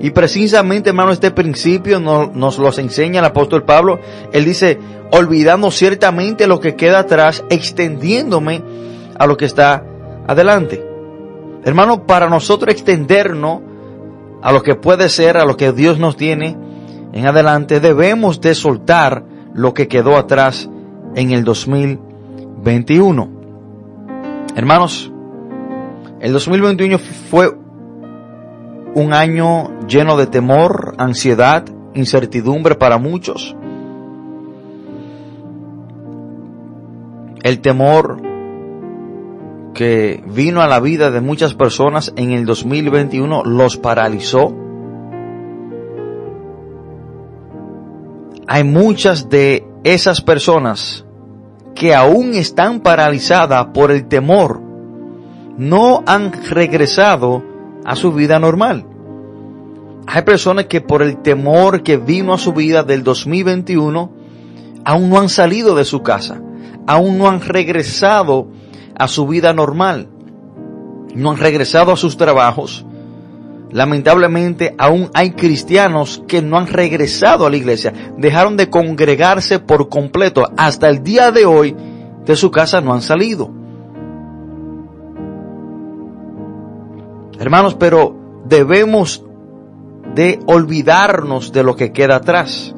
Y 0.00 0.10
precisamente, 0.10 0.90
hermano, 0.90 1.10
este 1.10 1.30
principio 1.32 1.98
nos, 1.98 2.58
los 2.58 2.78
enseña 2.78 3.18
el 3.20 3.26
apóstol 3.26 3.64
Pablo. 3.64 3.98
Él 4.32 4.44
dice, 4.44 4.78
olvidando 5.10 5.70
ciertamente 5.70 6.46
lo 6.46 6.60
que 6.60 6.76
queda 6.76 7.00
atrás, 7.00 7.44
extendiéndome 7.50 8.62
a 9.18 9.26
lo 9.26 9.36
que 9.36 9.46
está 9.46 9.84
adelante. 10.26 10.84
Hermano, 11.64 12.06
para 12.06 12.28
nosotros 12.28 12.72
extendernos 12.72 13.60
a 14.40 14.52
lo 14.52 14.62
que 14.62 14.76
puede 14.76 15.08
ser, 15.08 15.36
a 15.36 15.44
lo 15.44 15.56
que 15.56 15.72
Dios 15.72 15.98
nos 15.98 16.16
tiene, 16.16 16.56
en 17.12 17.26
adelante 17.26 17.80
debemos 17.80 18.40
de 18.40 18.54
soltar 18.54 19.24
lo 19.52 19.74
que 19.74 19.88
quedó 19.88 20.16
atrás 20.16 20.70
en 21.16 21.32
el 21.32 21.42
2021. 21.42 23.30
Hermanos, 24.54 25.12
el 26.20 26.32
2021 26.32 26.98
fue 26.98 27.52
un 28.98 29.12
año 29.12 29.86
lleno 29.86 30.16
de 30.16 30.26
temor, 30.26 30.94
ansiedad, 30.98 31.64
incertidumbre 31.94 32.74
para 32.74 32.98
muchos. 32.98 33.54
El 37.42 37.60
temor 37.60 38.20
que 39.72 40.24
vino 40.26 40.62
a 40.62 40.66
la 40.66 40.80
vida 40.80 41.12
de 41.12 41.20
muchas 41.20 41.54
personas 41.54 42.12
en 42.16 42.32
el 42.32 42.44
2021 42.44 43.44
los 43.44 43.76
paralizó 43.76 44.52
hay 48.48 48.64
muchas 48.64 49.28
de 49.28 49.64
esas 49.84 50.22
personas 50.22 51.04
que 51.74 51.94
aún 51.94 52.34
están 52.34 52.80
paralizadas 52.80 53.66
por 53.66 53.92
el 53.92 54.08
temor, 54.08 54.60
no 55.56 56.02
han 56.06 56.32
regresado 56.50 57.47
a 57.88 57.96
su 57.96 58.12
vida 58.12 58.38
normal. 58.38 58.84
Hay 60.06 60.20
personas 60.20 60.66
que 60.66 60.82
por 60.82 61.02
el 61.02 61.22
temor 61.22 61.82
que 61.82 61.96
vino 61.96 62.34
a 62.34 62.38
su 62.38 62.52
vida 62.52 62.82
del 62.82 63.02
2021, 63.02 64.12
aún 64.84 65.08
no 65.08 65.18
han 65.18 65.30
salido 65.30 65.74
de 65.74 65.86
su 65.86 66.02
casa, 66.02 66.38
aún 66.86 67.16
no 67.16 67.30
han 67.30 67.40
regresado 67.40 68.48
a 68.94 69.08
su 69.08 69.26
vida 69.26 69.54
normal, 69.54 70.06
no 71.14 71.30
han 71.30 71.38
regresado 71.38 71.90
a 71.90 71.96
sus 71.96 72.18
trabajos, 72.18 72.84
Lamentablemente 73.70 74.74
aún 74.78 75.10
hay 75.12 75.32
cristianos 75.32 76.22
que 76.26 76.40
no 76.40 76.56
han 76.56 76.68
regresado 76.68 77.44
a 77.44 77.50
la 77.50 77.56
iglesia, 77.58 77.92
dejaron 78.16 78.56
de 78.56 78.70
congregarse 78.70 79.58
por 79.58 79.90
completo. 79.90 80.44
Hasta 80.56 80.88
el 80.88 81.02
día 81.02 81.30
de 81.32 81.44
hoy 81.44 81.76
de 82.24 82.34
su 82.34 82.50
casa 82.50 82.80
no 82.80 82.94
han 82.94 83.02
salido. 83.02 83.57
Hermanos, 87.38 87.74
pero 87.74 88.14
debemos 88.46 89.22
de 90.14 90.40
olvidarnos 90.46 91.52
de 91.52 91.62
lo 91.62 91.76
que 91.76 91.92
queda 91.92 92.16
atrás. 92.16 92.74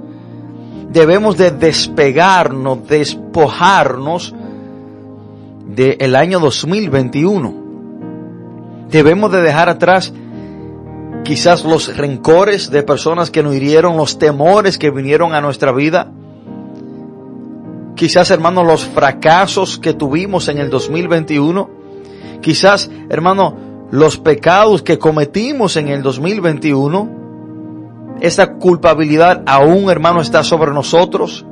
Debemos 0.91 1.37
de 1.39 1.51
despegarnos, 1.51 2.87
despojarnos 2.87 4.35
del 5.67 6.17
año 6.17 6.41
2021. 6.41 7.55
Debemos 8.91 9.33
de 9.33 9.41
dejar 9.41 9.69
atrás 9.69 10.13
quizás 11.25 11.65
los 11.65 11.97
rencores 11.97 12.71
de 12.71 12.83
personas 12.83 13.31
que 13.31 13.43
nos 13.43 13.55
hirieron, 13.55 13.97
los 13.97 14.19
temores 14.19 14.79
que 14.79 14.91
vinieron 14.91 15.33
a 15.33 15.41
nuestra 15.41 15.73
vida. 15.73 16.11
Quizás, 17.95 18.31
hermano, 18.31 18.65
los 18.65 18.85
fracasos 18.85 19.79
que 19.79 19.95
tuvimos 19.95 20.49
en 20.49 20.59
el 20.59 20.71
2021. 20.71 21.71
Quizás, 22.41 22.91
hermano, 23.09 23.70
los 23.91 24.19
pecados 24.19 24.83
que 24.83 24.99
cometimos 24.99 25.77
en 25.77 25.89
el 25.89 26.03
2021. 26.03 27.19
Esta 28.21 28.55
culpabilidad 28.55 29.43
aún, 29.47 29.91
hermano, 29.91 30.21
está 30.21 30.45
sobre 30.45 30.73
nosotros. 30.73 31.45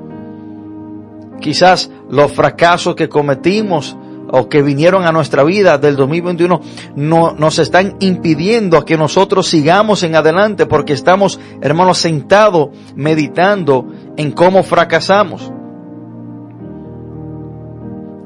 quizás 1.41 1.91
los 2.11 2.33
fracasos 2.33 2.97
que 2.97 3.09
cometimos 3.09 3.97
o 4.31 4.49
que 4.49 4.61
vinieron 4.61 5.05
a 5.05 5.13
nuestra 5.13 5.45
vida 5.45 5.79
del 5.79 5.97
2021 5.97 6.61
no, 6.97 7.33
nos 7.33 7.59
están 7.61 7.97
impidiendo 8.01 8.85
que 8.85 8.99
nosotros 8.99 9.47
sigamos 9.47 10.03
en 10.03 10.17
adelante 10.17 10.67
porque 10.67 10.93
estamos, 10.93 11.39
hermanos, 11.61 11.99
sentados 11.99 12.71
meditando 12.97 13.87
en 14.17 14.33
cómo 14.33 14.63
fracasamos. 14.63 15.53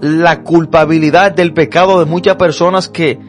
La 0.00 0.42
culpabilidad 0.42 1.32
del 1.32 1.52
pecado 1.52 2.00
de 2.00 2.06
muchas 2.06 2.36
personas 2.36 2.88
que 2.88 3.20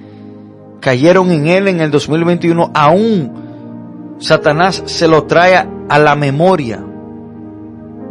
cayeron 0.84 1.32
en 1.32 1.48
él 1.48 1.69
en 1.69 1.80
el 1.80 1.91
2021, 1.91 2.72
aún 2.74 4.17
Satanás 4.19 4.84
se 4.86 5.08
lo 5.08 5.24
trae 5.24 5.56
a 5.88 5.98
la 5.98 6.15
memoria 6.17 6.84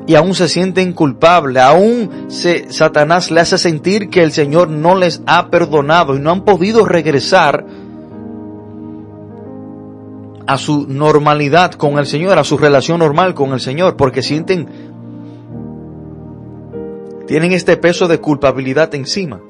y 0.06 0.14
aún 0.14 0.34
se 0.34 0.48
sienten 0.48 0.94
culpables, 0.94 1.62
aún 1.62 2.10
se, 2.28 2.72
Satanás 2.72 3.30
le 3.30 3.40
hace 3.40 3.58
sentir 3.58 4.08
que 4.08 4.22
el 4.22 4.32
Señor 4.32 4.70
no 4.70 4.94
les 4.94 5.20
ha 5.26 5.50
perdonado 5.50 6.16
y 6.16 6.20
no 6.20 6.30
han 6.30 6.46
podido 6.46 6.86
regresar 6.86 7.66
a 10.46 10.56
su 10.56 10.86
normalidad 10.88 11.72
con 11.72 11.98
el 11.98 12.06
Señor, 12.06 12.38
a 12.38 12.44
su 12.44 12.56
relación 12.56 13.00
normal 13.00 13.34
con 13.34 13.52
el 13.52 13.60
Señor, 13.60 13.98
porque 13.98 14.22
sienten, 14.22 14.66
tienen 17.26 17.52
este 17.52 17.76
peso 17.76 18.08
de 18.08 18.18
culpabilidad 18.18 18.94
encima. 18.94 19.40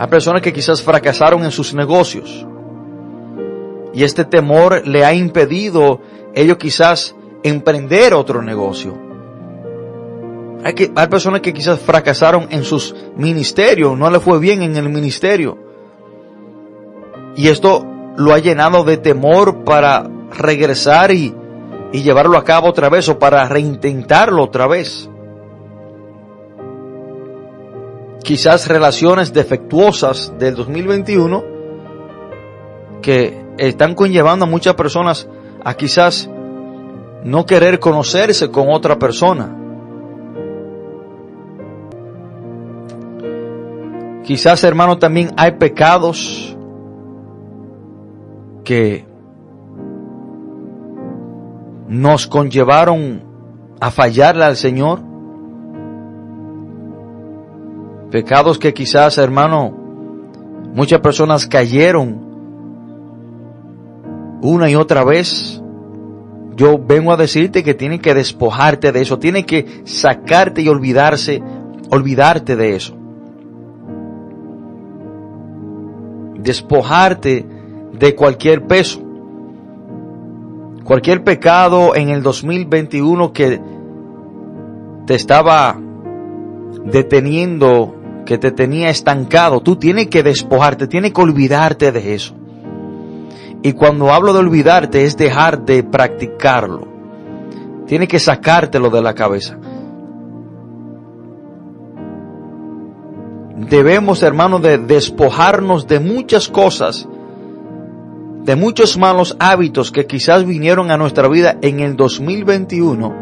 Hay 0.00 0.06
personas 0.06 0.40
que 0.40 0.54
quizás 0.54 0.80
fracasaron 0.80 1.44
en 1.44 1.50
sus 1.50 1.74
negocios 1.74 2.46
y 3.92 4.02
este 4.02 4.24
temor 4.24 4.88
le 4.88 5.04
ha 5.04 5.12
impedido 5.12 6.00
ellos 6.34 6.56
quizás 6.56 7.14
emprender 7.42 8.14
otro 8.14 8.40
negocio. 8.40 8.96
Hay, 10.64 10.72
que, 10.72 10.90
hay 10.96 11.06
personas 11.08 11.42
que 11.42 11.52
quizás 11.52 11.80
fracasaron 11.80 12.46
en 12.50 12.64
sus 12.64 12.96
ministerios, 13.14 13.98
no 13.98 14.10
le 14.10 14.20
fue 14.20 14.38
bien 14.38 14.62
en 14.62 14.74
el 14.78 14.88
ministerio. 14.88 15.58
Y 17.36 17.48
esto 17.48 17.86
lo 18.16 18.32
ha 18.32 18.38
llenado 18.38 18.84
de 18.84 18.96
temor 18.96 19.64
para 19.64 20.08
regresar 20.30 21.10
y, 21.10 21.34
y 21.92 22.00
llevarlo 22.00 22.38
a 22.38 22.44
cabo 22.44 22.68
otra 22.70 22.88
vez 22.88 23.06
o 23.10 23.18
para 23.18 23.46
reintentarlo 23.46 24.44
otra 24.44 24.66
vez. 24.66 25.09
Quizás 28.30 28.68
relaciones 28.68 29.32
defectuosas 29.32 30.32
del 30.38 30.54
2021 30.54 31.42
que 33.02 33.44
están 33.58 33.96
conllevando 33.96 34.44
a 34.44 34.48
muchas 34.48 34.74
personas 34.74 35.28
a 35.64 35.74
quizás 35.74 36.30
no 37.24 37.44
querer 37.44 37.80
conocerse 37.80 38.48
con 38.52 38.70
otra 38.70 39.00
persona. 39.00 39.52
Quizás, 44.22 44.62
hermano, 44.62 44.96
también 44.96 45.32
hay 45.36 45.50
pecados 45.56 46.56
que 48.62 49.06
nos 51.88 52.28
conllevaron 52.28 53.24
a 53.80 53.90
fallarle 53.90 54.44
al 54.44 54.56
Señor. 54.56 55.09
Pecados 58.10 58.58
que 58.58 58.74
quizás, 58.74 59.18
hermano, 59.18 59.70
muchas 60.74 61.00
personas 61.00 61.46
cayeron 61.46 62.28
una 64.42 64.70
y 64.70 64.74
otra 64.74 65.04
vez 65.04 65.60
yo 66.56 66.78
vengo 66.78 67.12
a 67.12 67.16
decirte 67.16 67.62
que 67.62 67.74
tienes 67.74 68.00
que 68.00 68.14
despojarte 68.14 68.92
de 68.92 69.00
eso, 69.00 69.18
tienes 69.18 69.46
que 69.46 69.82
sacarte 69.84 70.60
y 70.62 70.68
olvidarse, 70.68 71.42
olvidarte 71.90 72.56
de 72.56 72.76
eso. 72.76 72.96
Despojarte 76.38 77.46
de 77.92 78.14
cualquier 78.14 78.66
peso. 78.66 79.00
Cualquier 80.84 81.22
pecado 81.22 81.94
en 81.94 82.08
el 82.08 82.22
2021 82.22 83.32
que 83.32 83.60
te 85.06 85.14
estaba 85.14 85.78
deteniendo, 86.84 87.99
que 88.30 88.38
te 88.38 88.52
tenía 88.52 88.90
estancado, 88.90 89.60
tú 89.60 89.74
tienes 89.74 90.06
que 90.06 90.22
despojarte, 90.22 90.86
tienes 90.86 91.12
que 91.12 91.20
olvidarte 91.20 91.90
de 91.90 92.14
eso. 92.14 92.32
Y 93.60 93.72
cuando 93.72 94.12
hablo 94.12 94.32
de 94.32 94.38
olvidarte 94.38 95.02
es 95.02 95.16
dejar 95.16 95.64
de 95.64 95.82
practicarlo. 95.82 96.86
Tiene 97.88 98.06
que 98.06 98.20
sacártelo 98.20 98.88
de 98.88 99.02
la 99.02 99.16
cabeza. 99.16 99.58
Debemos, 103.56 104.22
hermanos, 104.22 104.62
de 104.62 104.78
despojarnos 104.78 105.88
de 105.88 105.98
muchas 105.98 106.48
cosas, 106.48 107.08
de 108.44 108.54
muchos 108.54 108.96
malos 108.96 109.36
hábitos 109.40 109.90
que 109.90 110.06
quizás 110.06 110.46
vinieron 110.46 110.92
a 110.92 110.96
nuestra 110.96 111.26
vida 111.26 111.58
en 111.62 111.80
el 111.80 111.96
2021, 111.96 113.12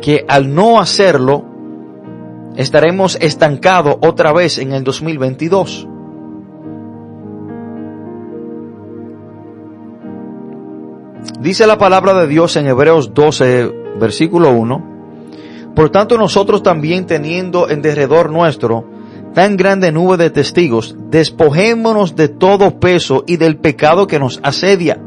que 0.00 0.24
al 0.28 0.54
no 0.54 0.78
hacerlo, 0.78 1.47
estaremos 2.58 3.16
estancados 3.20 3.96
otra 4.02 4.32
vez 4.32 4.58
en 4.58 4.72
el 4.72 4.82
2022. 4.82 5.86
Dice 11.40 11.66
la 11.68 11.78
palabra 11.78 12.14
de 12.14 12.26
Dios 12.26 12.56
en 12.56 12.66
Hebreos 12.66 13.14
12, 13.14 13.72
versículo 14.00 14.50
1. 14.50 15.72
Por 15.76 15.90
tanto 15.90 16.18
nosotros 16.18 16.64
también 16.64 17.06
teniendo 17.06 17.70
en 17.70 17.80
derredor 17.80 18.32
nuestro 18.32 18.84
tan 19.34 19.56
grande 19.56 19.92
nube 19.92 20.16
de 20.16 20.30
testigos, 20.30 20.96
despojémonos 21.10 22.16
de 22.16 22.28
todo 22.28 22.80
peso 22.80 23.22
y 23.24 23.36
del 23.36 23.58
pecado 23.58 24.08
que 24.08 24.18
nos 24.18 24.40
asedia. 24.42 25.00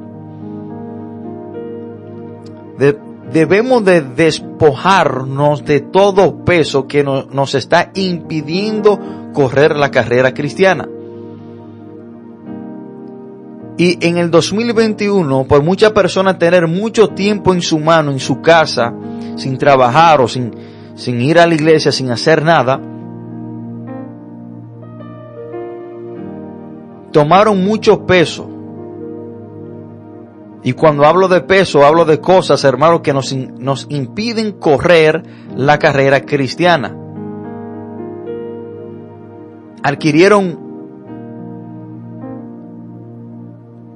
Debemos 3.32 3.84
de 3.86 4.02
despojarnos 4.02 5.65
de 5.65 5.80
todo 5.80 6.44
peso 6.44 6.88
que 6.88 7.04
nos 7.04 7.56
está 7.56 7.91
impidiendo 7.96 9.00
correr 9.34 9.76
la 9.76 9.91
carrera 9.91 10.34
cristiana. 10.34 10.88
Y 13.78 14.06
en 14.06 14.17
el 14.17 14.30
2021, 14.30 15.46
por 15.46 15.63
muchas 15.63 15.91
personas 15.91 16.38
tener 16.38 16.67
mucho 16.67 17.10
tiempo 17.10 17.54
en 17.54 17.62
su 17.62 17.80
mano, 17.80 18.12
en 18.12 18.20
su 18.20 18.41
casa, 18.41 18.94
sin 19.38 19.58
trabajar 19.58 20.22
o 20.22 20.28
sin, 20.28 20.52
sin 20.96 21.20
ir 21.22 21.39
a 21.39 21.48
la 21.48 21.56
iglesia, 21.56 21.91
sin 21.91 22.12
hacer 22.12 22.44
nada, 22.44 22.80
tomaron 27.12 27.63
mucho 27.63 28.06
peso. 28.06 28.50
Y 30.63 30.74
cuando 30.74 31.06
hablo 31.06 31.28
de 31.28 31.41
peso, 31.41 31.84
hablo 31.84 32.06
de 32.06 32.19
cosas, 32.19 32.63
hermanos, 32.63 33.02
que 33.02 33.13
nos, 33.13 33.34
nos 33.34 33.88
impiden 33.89 34.54
correr 34.54 35.24
la 35.56 35.80
carrera 35.80 36.21
cristiana. 36.21 36.95
Adquirieron 39.82 40.60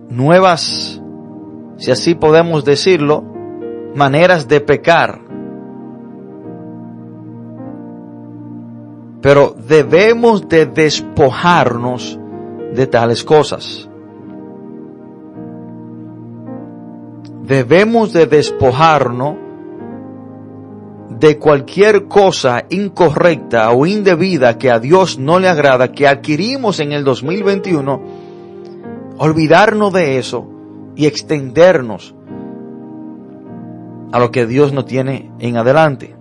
nuevas, 0.10 1.01
si 1.78 1.91
así 1.91 2.15
podemos 2.15 2.65
decirlo, 2.65 3.23
maneras 3.93 4.47
de 4.47 4.62
pecar. 4.62 5.21
Pero 9.21 9.56
debemos 9.67 10.47
de 10.49 10.65
despojarnos 10.65 12.19
de 12.73 12.88
tales 12.88 13.23
cosas. 13.23 13.89
Debemos 17.47 18.12
de 18.12 18.25
despojarnos 18.25 19.36
de 21.10 21.38
cualquier 21.38 22.08
cosa 22.08 22.65
incorrecta 22.69 23.71
o 23.71 23.86
indebida 23.86 24.58
que 24.58 24.71
a 24.71 24.79
Dios 24.79 25.19
no 25.19 25.39
le 25.39 25.47
agrada 25.47 25.91
que 25.91 26.08
adquirimos 26.08 26.79
en 26.79 26.91
el 26.91 27.03
2021 27.03 28.01
olvidarnos 29.17 29.93
de 29.93 30.17
eso 30.17 30.47
y 30.95 31.05
extendernos 31.05 32.15
a 34.12 34.19
lo 34.19 34.31
que 34.31 34.47
Dios 34.47 34.73
nos 34.73 34.86
tiene 34.86 35.31
en 35.39 35.58
adelante. 35.58 36.15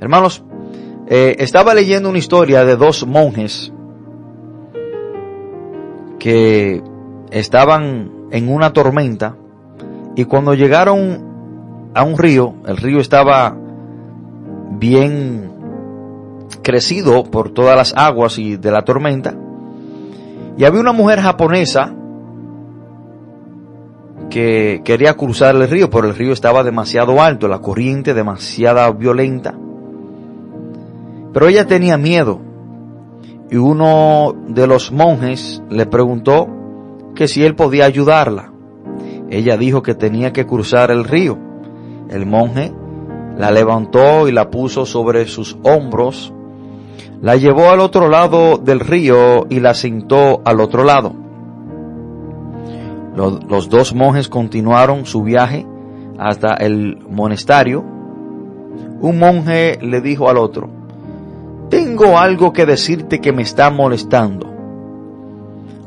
Hermanos, 0.00 0.44
eh, 1.08 1.34
estaba 1.40 1.74
leyendo 1.74 2.08
una 2.08 2.18
historia 2.18 2.64
de 2.64 2.76
dos 2.76 3.04
monjes 3.06 3.72
que 6.18 6.82
estaban 7.30 8.28
en 8.30 8.48
una 8.48 8.72
tormenta 8.72 9.36
y 10.16 10.24
cuando 10.24 10.54
llegaron 10.54 11.90
a 11.94 12.02
un 12.02 12.18
río, 12.18 12.54
el 12.66 12.76
río 12.76 13.00
estaba 13.00 13.56
bien 14.72 15.52
crecido 16.62 17.24
por 17.24 17.50
todas 17.50 17.76
las 17.76 17.94
aguas 17.96 18.38
y 18.38 18.56
de 18.56 18.70
la 18.70 18.82
tormenta. 18.82 19.34
Y 20.56 20.64
había 20.64 20.80
una 20.80 20.92
mujer 20.92 21.20
japonesa 21.20 21.94
que 24.28 24.82
quería 24.84 25.14
cruzar 25.14 25.54
el 25.54 25.68
río, 25.68 25.88
pero 25.88 26.08
el 26.08 26.14
río 26.14 26.32
estaba 26.32 26.64
demasiado 26.64 27.22
alto, 27.22 27.48
la 27.48 27.60
corriente 27.60 28.12
demasiado 28.12 28.92
violenta. 28.94 29.54
Pero 31.32 31.46
ella 31.46 31.66
tenía 31.66 31.96
miedo 31.96 32.40
y 33.50 33.56
uno 33.56 34.34
de 34.48 34.66
los 34.66 34.92
monjes 34.92 35.62
le 35.70 35.86
preguntó 35.86 36.48
que 37.14 37.28
si 37.28 37.44
él 37.44 37.54
podía 37.54 37.86
ayudarla. 37.86 38.52
Ella 39.30 39.56
dijo 39.56 39.82
que 39.82 39.94
tenía 39.94 40.32
que 40.32 40.46
cruzar 40.46 40.90
el 40.90 41.04
río. 41.04 41.38
El 42.08 42.26
monje 42.26 42.72
la 43.36 43.50
levantó 43.50 44.28
y 44.28 44.32
la 44.32 44.50
puso 44.50 44.84
sobre 44.86 45.26
sus 45.26 45.56
hombros, 45.62 46.32
la 47.20 47.36
llevó 47.36 47.70
al 47.70 47.80
otro 47.80 48.08
lado 48.08 48.58
del 48.58 48.80
río 48.80 49.46
y 49.48 49.60
la 49.60 49.74
sentó 49.74 50.40
al 50.44 50.60
otro 50.60 50.84
lado. 50.84 51.14
Los, 53.14 53.68
dos 53.68 53.94
monjes 53.94 54.28
continuaron 54.28 55.04
su 55.04 55.22
viaje 55.22 55.66
hasta 56.18 56.54
el 56.54 56.98
monasterio. 57.10 57.84
Un 59.00 59.18
monje 59.18 59.78
le 59.82 60.00
dijo 60.00 60.30
al 60.30 60.38
otro, 60.38 60.70
tengo 61.68 62.18
algo 62.18 62.52
que 62.52 62.66
decirte 62.66 63.20
que 63.20 63.32
me 63.32 63.42
está 63.42 63.70
molestando. 63.70 64.46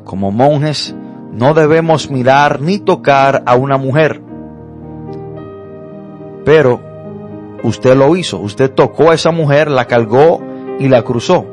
Como 0.04 0.32
monjes 0.32 0.96
no 1.32 1.54
debemos 1.54 2.12
mirar 2.12 2.62
ni 2.62 2.80
tocar 2.80 3.44
a 3.46 3.56
una 3.56 3.78
mujer. 3.78 4.22
Pero 6.44 6.82
usted 7.64 7.96
lo 7.96 8.16
hizo, 8.16 8.40
usted 8.40 8.72
tocó 8.72 9.12
a 9.12 9.14
esa 9.14 9.32
mujer, 9.32 9.70
la 9.70 9.86
cargó 9.86 10.42
y 10.80 10.90
la 10.90 11.04
cruzó. 11.04 11.46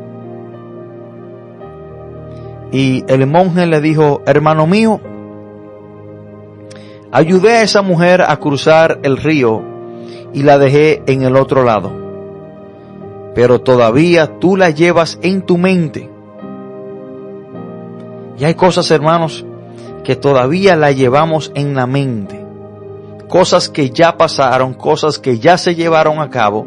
Y 2.72 3.04
el 3.08 3.26
monje 3.26 3.66
le 3.66 3.80
dijo, 3.80 4.22
hermano 4.26 4.66
mío, 4.66 5.00
ayudé 7.12 7.52
a 7.52 7.62
esa 7.62 7.82
mujer 7.82 8.22
a 8.22 8.36
cruzar 8.38 8.98
el 9.02 9.16
río 9.16 9.62
y 10.34 10.42
la 10.42 10.58
dejé 10.58 11.02
en 11.06 11.22
el 11.22 11.36
otro 11.36 11.64
lado. 11.64 12.07
Pero 13.34 13.60
todavía 13.60 14.38
tú 14.38 14.56
la 14.56 14.70
llevas 14.70 15.18
en 15.22 15.42
tu 15.42 15.58
mente. 15.58 16.10
Y 18.38 18.44
hay 18.44 18.54
cosas, 18.54 18.90
hermanos, 18.90 19.44
que 20.04 20.16
todavía 20.16 20.76
la 20.76 20.92
llevamos 20.92 21.52
en 21.54 21.74
la 21.74 21.86
mente. 21.86 22.44
Cosas 23.28 23.68
que 23.68 23.90
ya 23.90 24.16
pasaron, 24.16 24.74
cosas 24.74 25.18
que 25.18 25.38
ya 25.38 25.58
se 25.58 25.74
llevaron 25.74 26.20
a 26.20 26.30
cabo, 26.30 26.66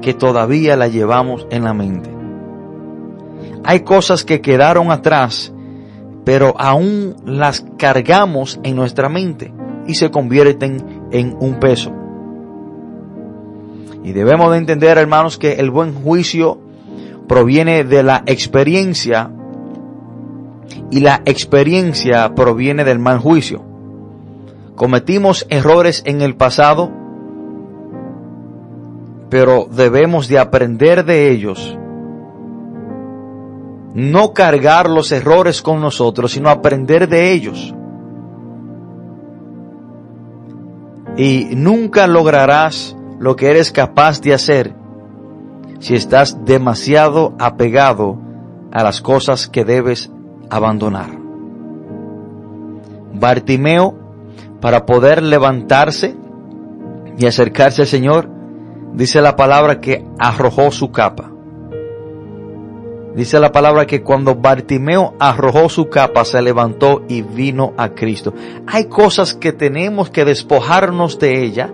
que 0.00 0.14
todavía 0.14 0.76
la 0.76 0.88
llevamos 0.88 1.46
en 1.50 1.64
la 1.64 1.74
mente. 1.74 2.10
Hay 3.64 3.80
cosas 3.80 4.24
que 4.24 4.40
quedaron 4.40 4.90
atrás, 4.90 5.52
pero 6.24 6.54
aún 6.58 7.16
las 7.24 7.66
cargamos 7.76 8.60
en 8.62 8.76
nuestra 8.76 9.08
mente 9.08 9.52
y 9.86 9.94
se 9.94 10.10
convierten 10.10 11.08
en 11.10 11.36
un 11.40 11.58
peso. 11.58 11.92
Y 14.06 14.12
debemos 14.12 14.52
de 14.52 14.58
entender, 14.58 14.98
hermanos, 14.98 15.36
que 15.36 15.54
el 15.54 15.72
buen 15.72 15.92
juicio 15.92 16.60
proviene 17.26 17.82
de 17.82 18.04
la 18.04 18.22
experiencia 18.26 19.32
y 20.92 21.00
la 21.00 21.22
experiencia 21.24 22.32
proviene 22.36 22.84
del 22.84 23.00
mal 23.00 23.18
juicio. 23.18 23.64
Cometimos 24.76 25.44
errores 25.50 26.04
en 26.06 26.22
el 26.22 26.36
pasado, 26.36 26.88
pero 29.28 29.66
debemos 29.68 30.28
de 30.28 30.38
aprender 30.38 31.04
de 31.04 31.32
ellos. 31.32 31.76
No 33.92 34.32
cargar 34.34 34.88
los 34.88 35.10
errores 35.10 35.62
con 35.62 35.80
nosotros, 35.80 36.30
sino 36.30 36.48
aprender 36.48 37.08
de 37.08 37.32
ellos. 37.32 37.74
Y 41.16 41.48
nunca 41.56 42.06
lograrás 42.06 42.95
lo 43.18 43.36
que 43.36 43.50
eres 43.50 43.72
capaz 43.72 44.20
de 44.20 44.34
hacer 44.34 44.74
si 45.78 45.94
estás 45.94 46.44
demasiado 46.44 47.34
apegado 47.38 48.18
a 48.72 48.82
las 48.82 49.00
cosas 49.00 49.48
que 49.48 49.64
debes 49.64 50.10
abandonar. 50.50 51.10
Bartimeo, 53.12 53.94
para 54.60 54.86
poder 54.86 55.22
levantarse 55.22 56.16
y 57.18 57.26
acercarse 57.26 57.82
al 57.82 57.88
Señor, 57.88 58.28
dice 58.94 59.20
la 59.20 59.36
palabra 59.36 59.80
que 59.80 60.04
arrojó 60.18 60.70
su 60.70 60.90
capa. 60.90 61.30
Dice 63.14 63.40
la 63.40 63.50
palabra 63.50 63.86
que 63.86 64.02
cuando 64.02 64.34
Bartimeo 64.34 65.14
arrojó 65.18 65.70
su 65.70 65.88
capa, 65.88 66.26
se 66.26 66.42
levantó 66.42 67.02
y 67.08 67.22
vino 67.22 67.72
a 67.78 67.90
Cristo. 67.90 68.34
Hay 68.66 68.90
cosas 68.90 69.32
que 69.32 69.54
tenemos 69.54 70.10
que 70.10 70.26
despojarnos 70.26 71.18
de 71.18 71.42
ella. 71.42 71.72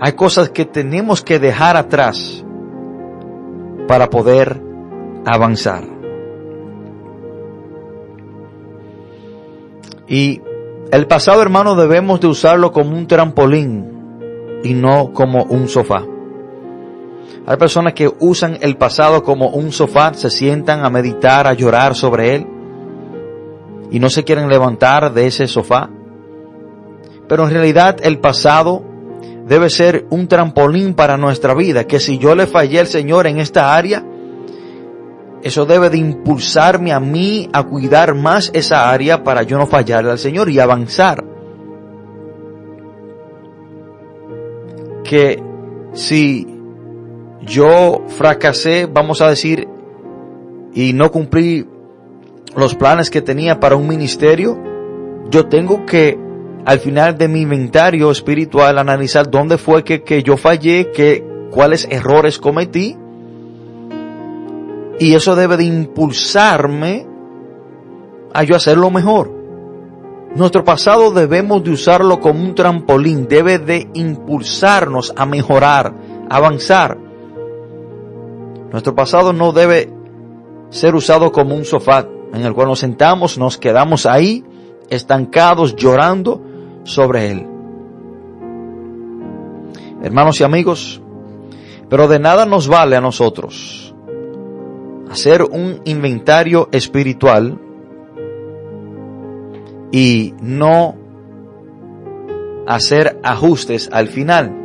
Hay 0.00 0.12
cosas 0.12 0.48
que 0.48 0.64
tenemos 0.64 1.22
que 1.22 1.38
dejar 1.38 1.76
atrás 1.76 2.42
para 3.86 4.08
poder 4.08 4.62
avanzar. 5.26 5.84
Y 10.08 10.40
el 10.90 11.06
pasado, 11.06 11.42
hermano, 11.42 11.76
debemos 11.76 12.20
de 12.20 12.28
usarlo 12.28 12.72
como 12.72 12.96
un 12.96 13.06
trampolín 13.06 14.58
y 14.64 14.72
no 14.72 15.12
como 15.12 15.44
un 15.44 15.68
sofá. 15.68 16.02
Hay 17.46 17.56
personas 17.58 17.92
que 17.92 18.10
usan 18.20 18.58
el 18.62 18.76
pasado 18.76 19.22
como 19.22 19.50
un 19.50 19.70
sofá, 19.70 20.14
se 20.14 20.30
sientan 20.30 20.84
a 20.84 20.90
meditar, 20.90 21.46
a 21.46 21.52
llorar 21.52 21.94
sobre 21.94 22.36
él 22.36 22.46
y 23.90 23.98
no 23.98 24.08
se 24.08 24.24
quieren 24.24 24.48
levantar 24.48 25.12
de 25.12 25.26
ese 25.26 25.46
sofá. 25.46 25.90
Pero 27.28 27.44
en 27.44 27.50
realidad 27.50 27.98
el 28.02 28.18
pasado 28.18 28.89
debe 29.50 29.68
ser 29.68 30.06
un 30.10 30.28
trampolín 30.28 30.94
para 30.94 31.16
nuestra 31.16 31.54
vida, 31.54 31.82
que 31.82 31.98
si 31.98 32.18
yo 32.18 32.36
le 32.36 32.46
fallé 32.46 32.78
al 32.78 32.86
Señor 32.86 33.26
en 33.26 33.40
esta 33.40 33.74
área, 33.74 34.06
eso 35.42 35.66
debe 35.66 35.90
de 35.90 35.98
impulsarme 35.98 36.92
a 36.92 37.00
mí 37.00 37.48
a 37.52 37.64
cuidar 37.64 38.14
más 38.14 38.52
esa 38.54 38.88
área 38.88 39.24
para 39.24 39.42
yo 39.42 39.58
no 39.58 39.66
fallarle 39.66 40.12
al 40.12 40.20
Señor 40.20 40.50
y 40.50 40.60
avanzar. 40.60 41.24
Que 45.02 45.42
si 45.94 46.46
yo 47.42 48.04
fracasé, 48.06 48.86
vamos 48.86 49.20
a 49.20 49.30
decir, 49.30 49.66
y 50.74 50.92
no 50.92 51.10
cumplí 51.10 51.66
los 52.54 52.76
planes 52.76 53.10
que 53.10 53.20
tenía 53.20 53.58
para 53.58 53.74
un 53.74 53.88
ministerio, 53.88 54.56
yo 55.28 55.48
tengo 55.48 55.86
que 55.86 56.29
al 56.64 56.78
final 56.78 57.16
de 57.16 57.28
mi 57.28 57.40
inventario 57.40 58.10
espiritual 58.10 58.78
analizar 58.78 59.30
dónde 59.30 59.58
fue 59.58 59.84
que, 59.84 60.02
que 60.02 60.22
yo 60.22 60.36
fallé, 60.36 60.90
que, 60.90 61.24
cuáles 61.50 61.86
errores 61.90 62.38
cometí 62.38 62.96
y 64.98 65.14
eso 65.14 65.34
debe 65.34 65.56
de 65.56 65.64
impulsarme 65.64 67.06
a 68.32 68.44
yo 68.44 68.54
hacerlo 68.54 68.90
mejor. 68.90 69.32
Nuestro 70.34 70.62
pasado 70.62 71.10
debemos 71.10 71.64
de 71.64 71.70
usarlo 71.70 72.20
como 72.20 72.44
un 72.44 72.54
trampolín, 72.54 73.26
debe 73.26 73.58
de 73.58 73.88
impulsarnos 73.94 75.12
a 75.16 75.26
mejorar, 75.26 75.94
a 76.28 76.36
avanzar. 76.36 76.96
Nuestro 78.70 78.94
pasado 78.94 79.32
no 79.32 79.52
debe 79.52 79.92
ser 80.68 80.94
usado 80.94 81.32
como 81.32 81.56
un 81.56 81.64
sofá 81.64 82.06
en 82.32 82.42
el 82.42 82.54
cual 82.54 82.68
nos 82.68 82.78
sentamos, 82.78 83.38
nos 83.38 83.58
quedamos 83.58 84.06
ahí, 84.06 84.44
estancados, 84.88 85.74
llorando 85.74 86.42
sobre 86.84 87.30
él. 87.30 87.46
Hermanos 90.02 90.40
y 90.40 90.44
amigos, 90.44 91.00
pero 91.88 92.08
de 92.08 92.18
nada 92.18 92.46
nos 92.46 92.68
vale 92.68 92.96
a 92.96 93.00
nosotros 93.00 93.94
hacer 95.10 95.42
un 95.42 95.80
inventario 95.84 96.68
espiritual 96.70 97.58
y 99.90 100.34
no 100.40 100.94
hacer 102.66 103.18
ajustes 103.24 103.90
al 103.92 104.06
final. 104.06 104.56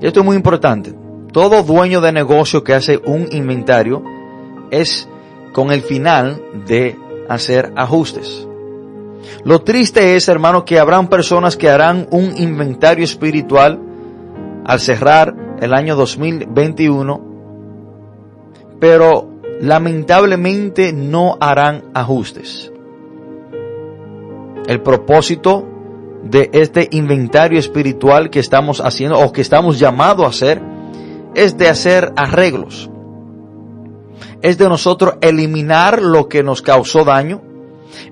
Esto 0.00 0.20
es 0.20 0.26
muy 0.26 0.36
importante. 0.36 0.94
Todo 1.32 1.62
dueño 1.62 2.00
de 2.00 2.12
negocio 2.12 2.62
que 2.62 2.74
hace 2.74 2.98
un 3.04 3.26
inventario 3.32 4.02
es 4.70 5.08
con 5.52 5.72
el 5.72 5.82
final 5.82 6.40
de 6.66 6.96
hacer 7.28 7.72
ajustes. 7.76 8.46
Lo 9.44 9.62
triste 9.62 10.16
es, 10.16 10.28
hermano, 10.28 10.64
que 10.64 10.78
habrán 10.78 11.08
personas 11.08 11.56
que 11.56 11.68
harán 11.68 12.08
un 12.10 12.36
inventario 12.36 13.04
espiritual 13.04 13.80
al 14.64 14.80
cerrar 14.80 15.34
el 15.60 15.74
año 15.74 15.96
2021 15.96 17.30
pero 18.80 19.28
lamentablemente 19.60 20.92
no 20.92 21.36
harán 21.38 21.84
ajustes. 21.94 22.72
El 24.66 24.80
propósito 24.80 25.66
de 26.24 26.50
este 26.52 26.88
inventario 26.90 27.58
espiritual 27.58 28.30
que 28.30 28.40
estamos 28.40 28.80
haciendo 28.80 29.18
o 29.18 29.32
que 29.32 29.42
estamos 29.42 29.78
llamados 29.78 30.24
a 30.24 30.30
hacer 30.30 30.62
es 31.34 31.56
de 31.58 31.68
hacer 31.68 32.12
arreglos. 32.16 32.90
Es 34.42 34.56
de 34.56 34.68
nosotros 34.68 35.14
eliminar 35.20 36.00
lo 36.00 36.28
que 36.28 36.42
nos 36.42 36.62
causó 36.62 37.04
daño, 37.04 37.42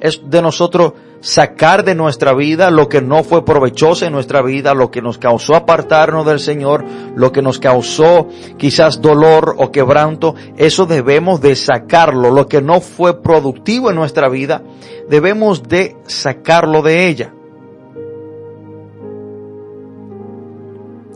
Es 0.01 0.21
de 0.25 0.43
nosotros 0.43 0.93
sacar 1.21 1.85
de 1.85 1.95
nuestra 1.95 2.33
vida 2.33 2.71
lo 2.71 2.89
que 2.89 3.03
no 3.03 3.25
fue 3.25 3.45
provechoso 3.45 4.07
en 4.07 4.13
nuestra 4.13 4.43
vida, 4.43 4.75
lo 4.75 4.91
que 4.91 5.03
nos 5.03 5.19
causó 5.19 5.55
apartarnos 5.55 6.27
del 6.27 6.41
Señor, 6.41 6.85
lo 7.17 7.33
que 7.33 7.43
nos 7.43 7.59
causó 7.59 8.29
quizás 8.57 9.01
dolor 9.01 9.55
o 9.59 9.73
quebranto, 9.73 10.35
eso 10.57 10.87
debemos 10.87 11.41
de 11.41 11.57
sacarlo, 11.57 12.31
lo 12.31 12.47
que 12.47 12.63
no 12.63 12.81
fue 12.81 13.23
productivo 13.23 13.91
en 13.91 13.97
nuestra 13.97 14.29
vida, 14.29 14.63
debemos 15.09 15.63
de 15.65 15.97
sacarlo 16.07 16.83
de 16.83 17.09
ella. 17.09 17.33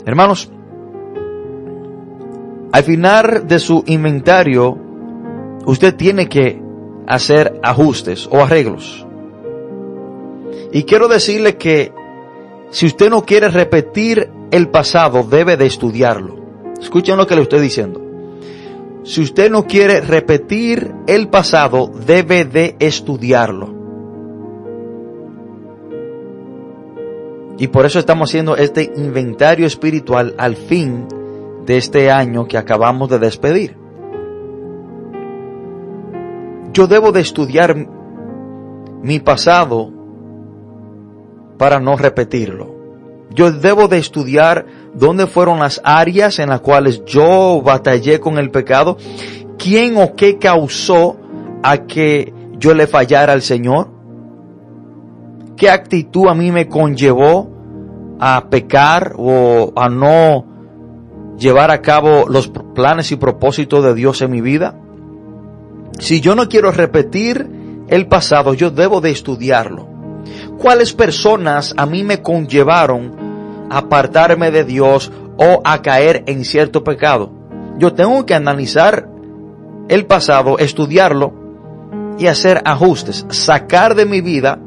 Hermanos, 0.04 0.50
al 2.72 2.84
final 2.84 3.46
de 3.46 3.58
su 3.58 3.84
inventario, 3.86 4.76
usted 5.66 5.94
tiene 5.94 6.28
que 6.28 6.61
hacer 7.06 7.60
ajustes 7.62 8.28
o 8.30 8.40
arreglos. 8.42 9.06
Y 10.72 10.84
quiero 10.84 11.08
decirle 11.08 11.56
que 11.56 11.92
si 12.70 12.86
usted 12.86 13.10
no 13.10 13.24
quiere 13.24 13.48
repetir 13.48 14.30
el 14.50 14.68
pasado, 14.68 15.22
debe 15.22 15.56
de 15.56 15.66
estudiarlo. 15.66 16.36
Escuchen 16.80 17.16
lo 17.16 17.26
que 17.26 17.36
le 17.36 17.42
estoy 17.42 17.60
diciendo. 17.60 18.00
Si 19.04 19.20
usted 19.20 19.50
no 19.50 19.66
quiere 19.66 20.00
repetir 20.00 20.92
el 21.06 21.28
pasado, 21.28 21.90
debe 22.06 22.44
de 22.44 22.76
estudiarlo. 22.78 23.74
Y 27.58 27.68
por 27.68 27.84
eso 27.84 27.98
estamos 27.98 28.30
haciendo 28.30 28.56
este 28.56 28.92
inventario 28.96 29.66
espiritual 29.66 30.34
al 30.38 30.56
fin 30.56 31.06
de 31.66 31.76
este 31.76 32.10
año 32.10 32.46
que 32.46 32.58
acabamos 32.58 33.08
de 33.10 33.18
despedir. 33.18 33.81
Yo 36.72 36.86
debo 36.86 37.12
de 37.12 37.20
estudiar 37.20 37.76
mi 39.02 39.20
pasado 39.20 39.90
para 41.58 41.80
no 41.80 41.96
repetirlo. 41.96 42.74
Yo 43.34 43.50
debo 43.50 43.88
de 43.88 43.98
estudiar 43.98 44.66
dónde 44.94 45.26
fueron 45.26 45.58
las 45.58 45.80
áreas 45.84 46.38
en 46.38 46.50
las 46.50 46.60
cuales 46.60 47.04
yo 47.04 47.62
batallé 47.62 48.20
con 48.20 48.38
el 48.38 48.50
pecado, 48.50 48.96
quién 49.58 49.96
o 49.96 50.14
qué 50.14 50.38
causó 50.38 51.16
a 51.62 51.78
que 51.86 52.32
yo 52.58 52.74
le 52.74 52.86
fallara 52.86 53.32
al 53.32 53.42
Señor, 53.42 53.88
qué 55.56 55.70
actitud 55.70 56.28
a 56.28 56.34
mí 56.34 56.52
me 56.52 56.68
conllevó 56.68 57.50
a 58.20 58.48
pecar 58.50 59.14
o 59.16 59.72
a 59.76 59.88
no 59.88 60.46
llevar 61.38 61.70
a 61.70 61.80
cabo 61.80 62.26
los 62.28 62.48
planes 62.48 63.12
y 63.12 63.16
propósitos 63.16 63.82
de 63.84 63.94
Dios 63.94 64.22
en 64.22 64.30
mi 64.30 64.40
vida. 64.40 64.81
Si 65.98 66.20
yo 66.20 66.34
no 66.34 66.48
quiero 66.48 66.70
repetir 66.72 67.48
el 67.88 68.06
pasado, 68.06 68.54
yo 68.54 68.70
debo 68.70 69.00
de 69.00 69.10
estudiarlo 69.10 69.92
cuáles 70.58 70.92
personas 70.92 71.74
a 71.76 71.86
mí 71.86 72.04
me 72.04 72.22
conllevaron 72.22 73.66
a 73.68 73.78
apartarme 73.78 74.50
de 74.50 74.64
Dios 74.64 75.10
o 75.36 75.60
a 75.64 75.82
caer 75.82 76.22
en 76.26 76.44
cierto 76.44 76.84
pecado. 76.84 77.32
Yo 77.78 77.94
tengo 77.94 78.24
que 78.26 78.34
analizar 78.34 79.08
el 79.88 80.06
pasado, 80.06 80.58
estudiarlo 80.58 81.32
y 82.18 82.26
hacer 82.26 82.62
ajustes, 82.64 83.26
sacar 83.30 83.94
de 83.94 84.06
mi 84.06 84.20
vida 84.20 84.60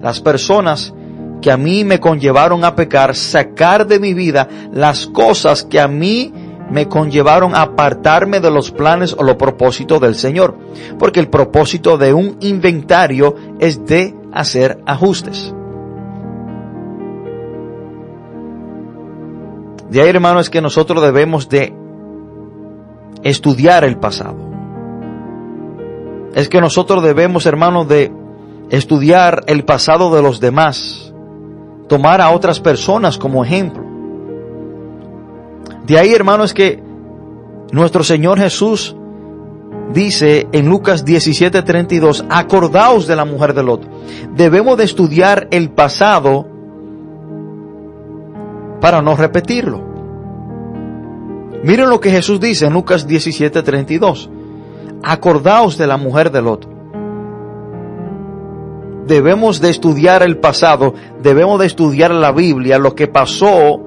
las 0.00 0.20
personas 0.20 0.94
que 1.42 1.50
a 1.50 1.56
mí 1.56 1.84
me 1.84 2.00
conllevaron 2.00 2.64
a 2.64 2.74
pecar, 2.74 3.14
sacar 3.14 3.86
de 3.86 3.98
mi 3.98 4.14
vida 4.14 4.48
las 4.72 5.06
cosas 5.06 5.64
que 5.64 5.80
a 5.80 5.88
mí 5.88 6.32
me 6.70 6.88
conllevaron 6.88 7.54
a 7.54 7.62
apartarme 7.62 8.40
de 8.40 8.50
los 8.50 8.70
planes 8.70 9.14
o 9.18 9.22
los 9.22 9.36
propósitos 9.36 10.00
del 10.00 10.14
Señor. 10.14 10.56
Porque 10.98 11.20
el 11.20 11.28
propósito 11.28 11.98
de 11.98 12.14
un 12.14 12.36
inventario 12.40 13.34
es 13.58 13.84
de 13.84 14.14
hacer 14.32 14.78
ajustes. 14.86 15.54
De 19.90 20.00
ahí, 20.00 20.08
hermano, 20.08 20.40
es 20.40 20.48
que 20.48 20.62
nosotros 20.62 21.02
debemos 21.02 21.50
de 21.50 21.74
estudiar 23.22 23.84
el 23.84 23.98
pasado. 23.98 24.36
Es 26.34 26.48
que 26.48 26.62
nosotros 26.62 27.02
debemos, 27.02 27.44
hermano, 27.44 27.84
de 27.84 28.10
estudiar 28.70 29.44
el 29.48 29.66
pasado 29.66 30.14
de 30.14 30.22
los 30.22 30.40
demás. 30.40 31.12
Tomar 31.88 32.22
a 32.22 32.30
otras 32.30 32.58
personas 32.58 33.18
como 33.18 33.44
ejemplo. 33.44 33.91
De 35.86 35.98
ahí, 35.98 36.12
hermano, 36.12 36.44
es 36.44 36.54
que 36.54 36.82
nuestro 37.72 38.04
Señor 38.04 38.38
Jesús 38.38 38.96
dice 39.92 40.46
en 40.52 40.68
Lucas 40.68 41.04
17:32, 41.04 42.24
acordaos 42.28 43.06
de 43.06 43.16
la 43.16 43.24
mujer 43.24 43.54
de 43.54 43.62
Lot. 43.62 43.88
Debemos 44.34 44.78
de 44.78 44.84
estudiar 44.84 45.48
el 45.50 45.70
pasado 45.70 46.46
para 48.80 49.02
no 49.02 49.16
repetirlo. 49.16 49.80
Miren 51.62 51.90
lo 51.90 52.00
que 52.00 52.10
Jesús 52.10 52.40
dice 52.40 52.66
en 52.66 52.72
Lucas 52.72 53.06
17:32. 53.06 54.28
Acordaos 55.02 55.78
de 55.78 55.86
la 55.86 55.96
mujer 55.96 56.30
de 56.30 56.42
Lot. 56.42 56.68
Debemos 59.06 59.60
de 59.60 59.70
estudiar 59.70 60.22
el 60.22 60.38
pasado, 60.38 60.94
debemos 61.22 61.58
de 61.58 61.66
estudiar 61.66 62.12
la 62.12 62.30
Biblia, 62.30 62.78
lo 62.78 62.94
que 62.94 63.08
pasó, 63.08 63.80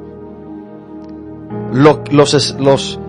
los, 1.75 2.55
los, 2.57 2.99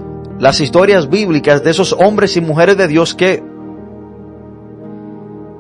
las 0.41 0.61
historias 0.61 1.09
bíblicas 1.09 1.63
de 1.63 1.71
esos 1.71 1.93
hombres 1.93 2.37
y 2.37 2.41
mujeres 2.41 2.77
de 2.77 2.89
Dios 2.89 3.15
que 3.15 3.43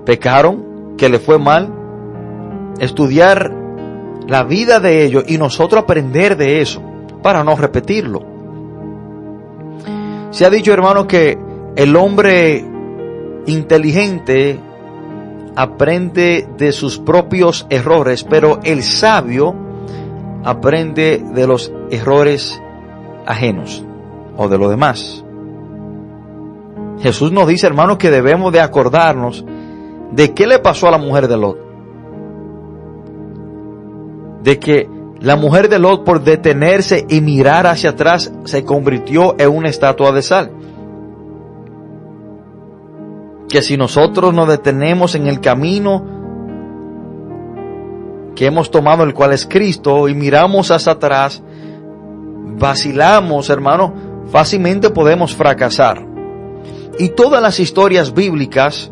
pecaron, 0.05 0.97
que 0.97 1.09
le 1.09 1.21
fue 1.21 1.39
mal, 1.39 1.73
estudiar 2.81 3.53
la 4.27 4.43
vida 4.43 4.81
de 4.81 5.05
ellos 5.05 5.25
y 5.29 5.39
nosotros 5.39 5.85
aprender 5.85 6.37
de 6.37 6.61
eso 6.61 6.83
para 7.23 7.45
no 7.45 7.55
repetirlo. 7.55 8.23
Se 10.31 10.45
ha 10.45 10.51
dicho, 10.51 10.73
hermano, 10.73 11.07
que 11.07 11.39
el 11.77 11.95
hombre 11.95 12.65
inteligente 13.47 14.59
aprende 15.55 16.49
de 16.59 16.73
sus 16.73 16.99
propios 16.99 17.67
errores, 17.71 18.25
pero 18.25 18.59
el 18.65 18.83
sabio 18.83 19.55
aprende 20.45 21.25
de 21.33 21.47
los 21.47 21.73
errores 21.91 22.61
ajenos 23.27 23.85
o 24.37 24.49
de 24.49 24.59
lo 24.59 24.69
demás. 24.69 25.25
Jesús 27.01 27.33
nos 27.33 27.47
dice, 27.47 27.67
hermanos, 27.67 27.99
que 27.99 28.11
debemos 28.11 28.53
de 28.53 28.61
acordarnos 28.61 29.45
de 30.13 30.33
qué 30.33 30.47
le 30.47 30.59
pasó 30.59 30.89
a 30.89 30.93
la 30.93 30.99
mujer 30.99 31.29
de 31.29 31.37
Lot. 31.37 31.59
De 34.43 34.59
que 34.59 34.89
la 35.21 35.37
mujer 35.37 35.69
de 35.69 35.79
Lot 35.79 36.05
por 36.05 36.23
detenerse 36.23 37.07
y 37.09 37.21
mirar 37.21 37.67
hacia 37.67 37.91
atrás 37.91 38.33
se 38.45 38.65
convirtió 38.65 39.35
en 39.39 39.51
una 39.51 39.69
estatua 39.69 40.13
de 40.13 40.23
sal. 40.23 40.53
Que 43.49 43.63
si 43.63 43.77
nosotros 43.77 44.35
nos 44.35 44.49
detenemos 44.49 45.15
en 45.15 45.27
el 45.27 45.41
camino 45.41 46.05
que 48.35 48.47
hemos 48.47 48.71
tomado, 48.71 49.03
el 49.03 49.15
cual 49.15 49.33
es 49.33 49.47
Cristo, 49.47 50.09
y 50.09 50.15
miramos 50.15 50.71
hacia 50.71 50.93
atrás, 50.93 51.43
vacilamos, 52.47 53.51
hermano, 53.51 53.93
fácilmente 54.31 54.91
podemos 54.91 55.35
fracasar. 55.35 56.07
Y 56.99 57.11
todas 57.11 57.43
las 57.43 57.61
historias 57.61 58.15
bíblicas, 58.15 58.91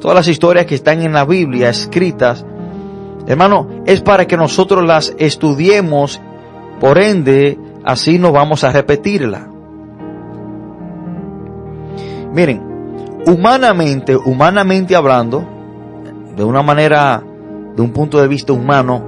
todas 0.00 0.14
las 0.14 0.28
historias 0.28 0.66
que 0.66 0.76
están 0.76 1.02
en 1.02 1.12
la 1.12 1.24
Biblia 1.24 1.70
escritas, 1.70 2.44
hermano, 3.26 3.68
es 3.86 4.02
para 4.02 4.26
que 4.26 4.36
nosotros 4.36 4.84
las 4.84 5.14
estudiemos, 5.18 6.20
por 6.80 6.98
ende, 6.98 7.58
así 7.84 8.18
no 8.18 8.30
vamos 8.30 8.62
a 8.62 8.70
repetirla. 8.70 9.48
Miren, 12.32 12.62
humanamente, 13.26 14.16
humanamente 14.16 14.94
hablando, 14.94 15.44
de 16.36 16.44
una 16.44 16.62
manera, 16.62 17.22
de 17.74 17.82
un 17.82 17.92
punto 17.92 18.20
de 18.20 18.28
vista 18.28 18.52
humano, 18.52 19.02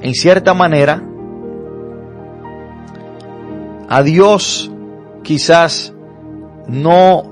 en 0.00 0.14
cierta 0.14 0.54
manera, 0.54 1.02
a 3.88 4.02
Dios 4.02 4.70
quizás 5.22 5.92
no 6.68 7.22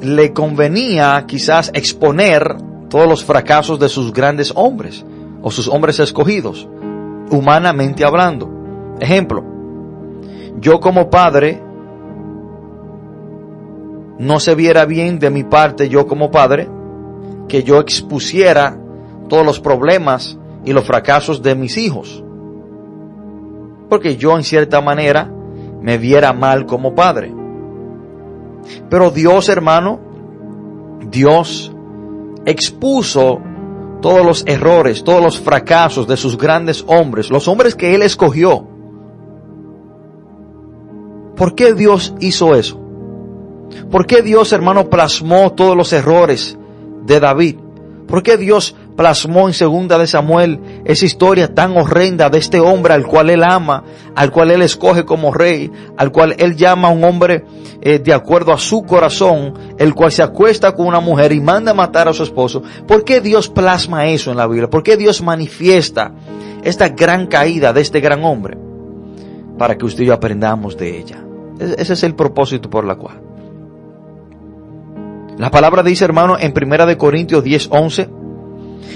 le 0.00 0.32
convenía 0.32 1.24
quizás 1.26 1.70
exponer 1.74 2.56
todos 2.88 3.08
los 3.08 3.24
fracasos 3.24 3.78
de 3.78 3.88
sus 3.88 4.12
grandes 4.12 4.52
hombres 4.54 5.04
o 5.42 5.50
sus 5.50 5.68
hombres 5.68 5.98
escogidos, 5.98 6.68
humanamente 7.30 8.04
hablando. 8.04 8.50
Ejemplo, 9.00 9.44
yo 10.60 10.80
como 10.80 11.10
padre 11.10 11.62
no 14.18 14.40
se 14.40 14.54
viera 14.54 14.84
bien 14.84 15.18
de 15.18 15.30
mi 15.30 15.42
parte, 15.42 15.88
yo 15.88 16.06
como 16.06 16.30
padre, 16.30 16.68
que 17.48 17.62
yo 17.62 17.80
expusiera 17.80 18.78
todos 19.28 19.44
los 19.44 19.60
problemas 19.60 20.38
y 20.64 20.72
los 20.72 20.86
fracasos 20.86 21.42
de 21.42 21.54
mis 21.54 21.76
hijos 21.76 22.23
porque 23.88 24.16
yo 24.16 24.36
en 24.36 24.44
cierta 24.44 24.80
manera 24.80 25.30
me 25.80 25.98
viera 25.98 26.32
mal 26.32 26.66
como 26.66 26.94
padre. 26.94 27.32
Pero 28.88 29.10
Dios, 29.10 29.48
hermano, 29.48 30.00
Dios 31.10 31.72
expuso 32.46 33.40
todos 34.00 34.24
los 34.24 34.44
errores, 34.46 35.04
todos 35.04 35.22
los 35.22 35.40
fracasos 35.40 36.06
de 36.06 36.16
sus 36.16 36.36
grandes 36.36 36.84
hombres, 36.86 37.30
los 37.30 37.48
hombres 37.48 37.74
que 37.74 37.94
él 37.94 38.02
escogió. 38.02 38.66
¿Por 41.36 41.54
qué 41.54 41.74
Dios 41.74 42.14
hizo 42.20 42.54
eso? 42.54 42.80
¿Por 43.90 44.06
qué 44.06 44.22
Dios, 44.22 44.52
hermano, 44.52 44.88
plasmó 44.88 45.52
todos 45.52 45.76
los 45.76 45.92
errores 45.92 46.56
de 47.04 47.20
David? 47.20 47.56
¿Por 48.06 48.22
qué 48.22 48.36
Dios 48.36 48.76
plasmó 48.96 49.48
en 49.48 49.54
segunda 49.54 49.98
de 49.98 50.06
Samuel 50.06 50.60
esa 50.84 51.04
historia 51.04 51.54
tan 51.54 51.76
horrenda 51.76 52.28
de 52.28 52.38
este 52.38 52.60
hombre 52.60 52.94
al 52.94 53.06
cual 53.06 53.30
él 53.30 53.42
ama, 53.42 53.84
al 54.14 54.30
cual 54.30 54.50
él 54.50 54.62
escoge 54.62 55.04
como 55.04 55.32
rey, 55.32 55.70
al 55.96 56.12
cual 56.12 56.34
él 56.38 56.56
llama 56.56 56.88
a 56.88 56.90
un 56.90 57.04
hombre 57.04 57.44
eh, 57.80 57.98
de 57.98 58.12
acuerdo 58.12 58.52
a 58.52 58.58
su 58.58 58.82
corazón, 58.82 59.54
el 59.78 59.94
cual 59.94 60.12
se 60.12 60.22
acuesta 60.22 60.74
con 60.74 60.86
una 60.86 61.00
mujer 61.00 61.32
y 61.32 61.40
manda 61.40 61.70
a 61.70 61.74
matar 61.74 62.08
a 62.08 62.12
su 62.12 62.22
esposo? 62.22 62.62
¿Por 62.86 63.04
qué 63.04 63.20
Dios 63.20 63.48
plasma 63.48 64.06
eso 64.06 64.30
en 64.30 64.36
la 64.36 64.46
Biblia? 64.46 64.68
¿Por 64.68 64.82
qué 64.82 64.96
Dios 64.96 65.22
manifiesta 65.22 66.12
esta 66.62 66.88
gran 66.90 67.26
caída 67.26 67.72
de 67.72 67.80
este 67.80 68.00
gran 68.00 68.24
hombre? 68.24 68.58
Para 69.58 69.76
que 69.78 69.86
usted 69.86 70.04
y 70.04 70.06
yo 70.06 70.14
aprendamos 70.14 70.76
de 70.76 70.98
ella. 70.98 71.24
Ese 71.58 71.92
es 71.92 72.02
el 72.02 72.14
propósito 72.14 72.68
por 72.68 72.84
la 72.84 72.96
cual. 72.96 73.20
La 75.38 75.50
palabra 75.50 75.82
dice, 75.82 76.04
hermano, 76.04 76.36
en 76.38 76.52
Primera 76.52 76.86
de 76.86 76.96
Corintios 76.96 77.42
10, 77.42 77.68
11, 77.70 78.08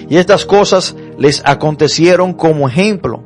y 0.08 0.16
estas 0.16 0.44
cosas 0.44 0.94
les 1.18 1.42
acontecieron 1.44 2.32
como 2.32 2.68
ejemplo, 2.68 3.22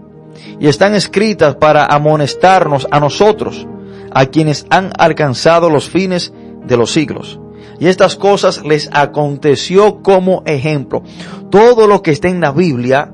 y 0.58 0.68
están 0.68 0.94
escritas 0.94 1.56
para 1.56 1.84
amonestarnos 1.86 2.88
a 2.90 2.98
nosotros, 3.00 3.66
a 4.12 4.26
quienes 4.26 4.66
han 4.70 4.90
alcanzado 4.98 5.70
los 5.70 5.88
fines 5.88 6.32
de 6.66 6.76
los 6.76 6.92
siglos. 6.92 7.38
Y 7.78 7.88
estas 7.88 8.16
cosas 8.16 8.64
les 8.64 8.88
aconteció 8.92 10.02
como 10.02 10.42
ejemplo. 10.46 11.02
Todo 11.50 11.86
lo 11.86 12.02
que 12.02 12.12
está 12.12 12.28
en 12.28 12.40
la 12.40 12.52
Biblia 12.52 13.12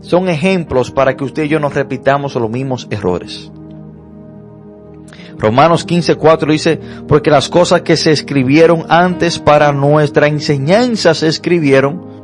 son 0.00 0.28
ejemplos 0.28 0.90
para 0.90 1.16
que 1.16 1.24
usted 1.24 1.44
y 1.44 1.48
yo 1.48 1.60
no 1.60 1.68
repitamos 1.68 2.34
los 2.36 2.50
mismos 2.50 2.86
errores. 2.90 3.50
Romanos 5.38 5.86
15:4 5.86 6.50
dice, 6.50 6.80
porque 7.06 7.30
las 7.30 7.48
cosas 7.48 7.82
que 7.82 7.96
se 7.96 8.12
escribieron 8.12 8.86
antes 8.88 9.38
para 9.38 9.72
nuestra 9.72 10.28
enseñanza 10.28 11.12
se 11.12 11.28
escribieron, 11.28 12.15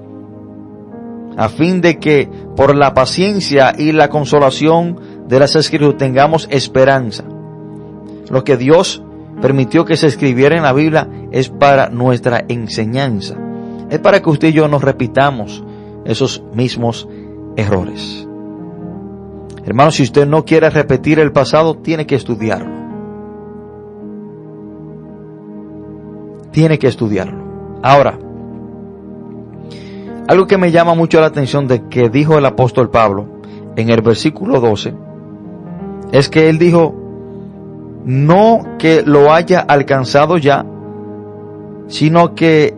a 1.37 1.49
fin 1.49 1.81
de 1.81 1.99
que 1.99 2.29
por 2.57 2.75
la 2.75 2.95
paciencia 2.95 3.75
y 3.77 3.93
la 3.93 4.09
consolación 4.09 4.99
de 5.29 5.39
las 5.39 5.57
escrituras 5.57 5.97
tengamos 5.99 6.49
esperanza. 6.51 7.25
Lo 8.29 8.45
que 8.45 8.57
Dios 8.57 9.03
permitió 9.41 9.85
que 9.85 9.97
se 9.97 10.07
escribiera 10.07 10.57
en 10.57 10.63
la 10.63 10.73
Biblia 10.73 11.09
es 11.31 11.49
para 11.49 11.89
nuestra 11.89 12.45
enseñanza. 12.49 13.37
Es 13.91 13.99
para 13.99 14.23
que 14.23 14.31
usted 14.31 14.49
y 14.49 14.53
yo 14.53 14.69
nos 14.69 14.83
repitamos 14.83 15.65
esos 16.05 16.43
mismos 16.55 17.09
errores. 17.57 18.27
Hermano, 19.65 19.91
si 19.91 20.03
usted 20.03 20.27
no 20.27 20.45
quiere 20.45 20.71
repetir 20.71 21.19
el 21.19 21.33
pasado, 21.33 21.77
tiene 21.77 22.07
que 22.07 22.17
estudiarlo. 22.17 22.83
tiene 26.53 26.79
que 26.79 26.87
estudiarlo. 26.87 27.81
Ahora, 27.83 28.19
algo 30.33 30.47
que 30.47 30.57
me 30.57 30.71
llama 30.71 30.95
mucho 30.95 31.21
la 31.21 31.27
atención 31.27 31.69
de 31.69 31.89
que 31.91 32.09
dijo 32.09 32.39
el 32.39 32.47
apóstol 32.47 32.89
Pablo 32.89 33.27
en 33.77 33.91
el 33.91 34.01
versículo 34.01 34.61
12 34.61 34.95
es 36.11 36.31
que 36.31 36.49
él 36.49 36.59
dijo, 36.59 36.95
no 38.07 38.65
que 38.79 39.03
lo 39.05 39.31
haya 39.31 39.61
alcanzado 39.61 40.39
ya, 40.39 40.65
sino 41.87 42.35
que 42.35 42.75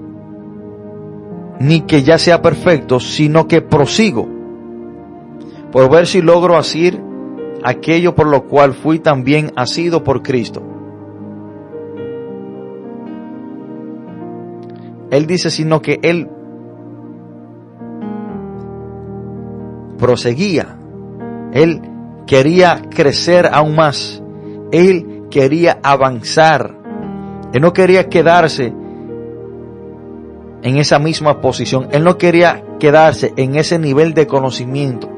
ni 1.61 1.83
que 1.83 2.03
ya 2.03 2.19
sea 2.19 2.43
perfecto, 2.43 2.99
sino 2.99 3.47
que 3.47 3.63
prosigo 3.63 4.27
por 5.71 5.89
ver 5.89 6.09
si 6.09 6.23
logro 6.23 6.57
asir 6.57 7.01
aquello 7.63 8.17
por 8.17 8.27
lo 8.27 8.49
cual 8.49 8.75
fui 8.75 8.99
también 8.99 9.53
asido 9.55 10.03
por 10.03 10.25
Cristo. 10.25 10.61
Él 15.13 15.29
dice, 15.29 15.51
sino 15.51 15.81
que 15.81 16.01
él 16.03 16.29
proseguía. 19.99 20.77
Él 21.53 21.81
quería 22.27 22.83
crecer 22.91 23.49
aún 23.53 23.77
más. 23.77 24.23
Él 24.73 25.25
quería 25.31 25.79
avanzar. 25.83 26.75
Él 27.53 27.61
no 27.61 27.73
quería 27.73 28.09
quedarse 28.09 28.73
en 30.63 30.77
esa 30.79 30.99
misma 30.99 31.41
posición. 31.41 31.89
Él 31.93 32.03
no 32.05 32.19
quería 32.19 32.65
quedarse 32.81 33.33
en 33.37 33.55
ese 33.57 33.79
nivel 33.79 34.15
de 34.15 34.27
conocimiento. 34.27 35.09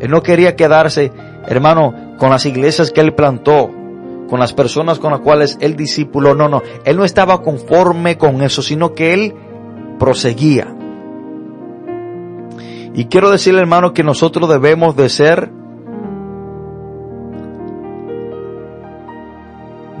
Él 0.00 0.10
no 0.10 0.22
quería 0.22 0.56
quedarse, 0.56 1.12
hermano, 1.46 2.16
con 2.18 2.30
las 2.30 2.46
iglesias 2.46 2.90
que 2.90 3.00
él 3.00 3.14
plantó, 3.14 3.70
con 4.28 4.40
las 4.40 4.52
personas 4.54 4.98
con 4.98 5.10
las 5.10 5.20
cuales 5.20 5.58
él 5.60 5.76
discípulo, 5.76 6.34
no, 6.34 6.48
no, 6.48 6.62
él 6.84 6.96
no 6.96 7.04
estaba 7.04 7.42
conforme 7.42 8.16
con 8.16 8.42
eso, 8.42 8.62
sino 8.62 8.94
que 8.94 9.12
él 9.12 9.34
proseguía. 9.98 10.74
Y 12.94 13.04
quiero 13.06 13.30
decirle 13.30 13.60
hermano 13.60 13.92
que 13.92 14.02
nosotros 14.02 14.48
debemos 14.48 14.96
de 14.96 15.08
ser, 15.08 15.50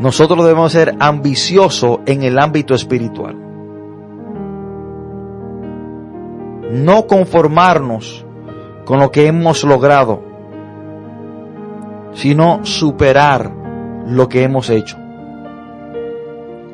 nosotros 0.00 0.44
debemos 0.44 0.72
ser 0.72 0.96
ambiciosos 0.98 2.00
en 2.06 2.24
el 2.24 2.38
ámbito 2.38 2.74
espiritual. 2.74 3.36
No 6.72 7.06
conformarnos 7.06 8.24
con 8.84 8.98
lo 8.98 9.10
que 9.10 9.26
hemos 9.26 9.62
logrado, 9.62 10.22
sino 12.12 12.64
superar 12.64 13.52
lo 14.06 14.28
que 14.28 14.42
hemos 14.42 14.68
hecho. 14.68 14.96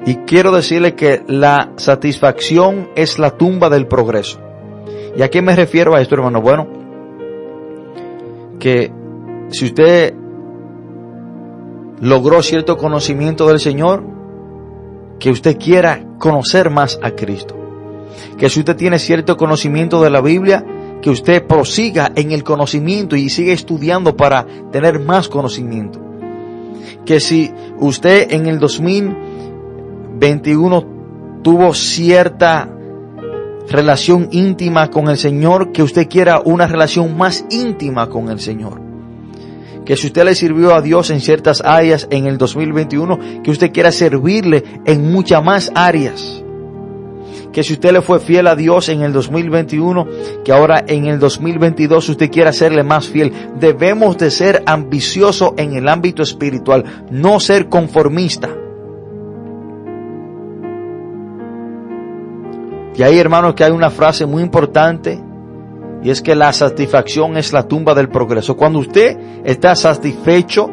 Y 0.07 0.17
quiero 0.19 0.53
decirle 0.53 0.95
que 0.95 1.25
la 1.27 1.73
satisfacción 1.77 2.89
es 2.95 3.19
la 3.19 3.33
tumba 3.33 3.69
del 3.69 3.87
progreso. 3.87 4.46
¿Y 5.17 5.23
a 5.23 5.31
qué 5.31 5.43
me 5.43 5.57
refiero 5.57 5.95
a 5.95 6.01
esto, 6.01 6.15
hermano? 6.15 6.41
Bueno, 6.41 6.67
que 8.59 8.93
si 9.49 9.67
usted 9.67 10.15
logró 12.01 12.43
cierto 12.43 12.77
conocimiento 12.77 13.49
del 13.49 13.61
Señor, 13.61 14.05
que 15.19 15.31
usted 15.31 15.57
quiera 15.59 16.05
conocer 16.19 16.71
más 16.71 17.01
a 17.03 17.13
Cristo. 17.13 17.57
Que 18.37 18.51
si 18.51 18.61
usted 18.61 18.77
tiene 18.77 18.99
cierto 18.99 19.37
conocimiento 19.37 20.03
de 20.03 20.11
la 20.11 20.21
Biblia, 20.21 20.65
que 21.01 21.11
usted 21.11 21.47
prosiga 21.47 22.13
en 22.15 22.33
el 22.33 22.45
conocimiento 22.45 23.17
y 23.17 23.31
siga 23.31 23.53
estudiando 23.53 24.17
para 24.17 24.47
tener 24.71 25.01
más 25.01 25.29
conocimiento 25.29 26.07
que 27.07 27.21
si 27.21 27.51
usted 27.79 28.31
en 28.33 28.47
el 28.47 28.59
2021 28.59 30.85
tuvo 31.43 31.73
cierta 31.73 32.69
relación 33.69 34.29
íntima 34.33 34.91
con 34.91 35.09
el 35.09 35.19
Señor, 35.19 35.73
que 35.73 35.83
usted 35.83 36.09
quiera 36.09 36.41
una 36.45 36.67
relación 36.67 37.17
más 37.17 37.45
íntima 37.51 38.09
con 38.09 38.29
el 38.29 38.41
Señor. 38.41 38.81
Que 39.85 39.97
si 39.97 40.09
usted 40.09 40.25
le 40.25 40.35
sirvió 40.35 40.75
a 40.75 40.83
Dios 40.83 41.11
en 41.11 41.21
ciertas 41.21 41.61
áreas 41.65 42.09
en 42.11 42.27
el 42.27 42.39
2021, 42.39 43.43
que 43.43 43.51
usted 43.51 43.73
quiera 43.73 43.93
servirle 43.93 44.65
en 44.85 45.13
muchas 45.13 45.45
más 45.45 45.71
áreas 45.75 46.43
que 47.57 47.63
si 47.63 47.73
usted 47.73 47.91
le 47.91 48.03
fue 48.03 48.21
fiel 48.21 48.49
a 48.49 48.55
Dios 48.55 48.91
en 48.91 49.01
el 49.01 49.15
2021, 49.15 50.07
que 50.45 50.53
ahora 50.53 50.85
en 50.87 51.07
el 51.07 51.19
2022 51.19 52.11
usted 52.11 52.31
quiera 52.31 52.53
serle 52.53 52.83
más 52.83 53.09
fiel. 53.09 53.33
Debemos 53.59 54.19
de 54.19 54.31
ser 54.31 54.63
ambiciosos 54.67 55.55
en 55.57 55.73
el 55.73 55.89
ámbito 55.89 56.23
espiritual, 56.23 56.85
no 57.11 57.41
ser 57.41 57.71
conformista. 57.71 58.51
Y 62.97 63.03
ahí 63.03 63.19
hermanos 63.19 63.55
que 63.55 63.63
hay 63.63 63.73
una 63.73 63.91
frase 63.91 64.25
muy 64.25 64.43
importante 64.43 65.23
y 66.03 66.11
es 66.11 66.23
que 66.23 66.35
la 66.35 66.53
satisfacción 66.53 67.37
es 67.37 67.53
la 67.53 67.69
tumba 67.69 67.95
del 67.95 68.09
progreso. 68.09 68.57
Cuando 68.57 68.79
usted 68.79 69.43
está 69.45 69.75
satisfecho 69.77 70.71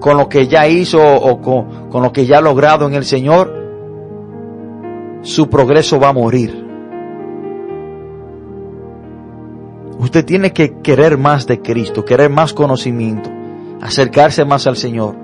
con 0.00 0.16
lo 0.16 0.28
que 0.28 0.46
ya 0.46 0.66
hizo 0.66 1.02
o 1.02 1.40
con, 1.42 1.90
con 1.90 2.02
lo 2.02 2.12
que 2.12 2.24
ya 2.24 2.38
ha 2.38 2.40
logrado 2.40 2.86
en 2.86 2.94
el 2.94 3.04
Señor, 3.04 3.52
su 5.20 5.50
progreso 5.50 6.00
va 6.00 6.08
a 6.08 6.12
morir. 6.14 6.64
Usted 9.98 10.24
tiene 10.24 10.52
que 10.52 10.80
querer 10.80 11.18
más 11.18 11.46
de 11.46 11.60
Cristo, 11.60 12.04
querer 12.04 12.30
más 12.30 12.54
conocimiento, 12.54 13.30
acercarse 13.82 14.44
más 14.46 14.66
al 14.66 14.76
Señor. 14.76 15.14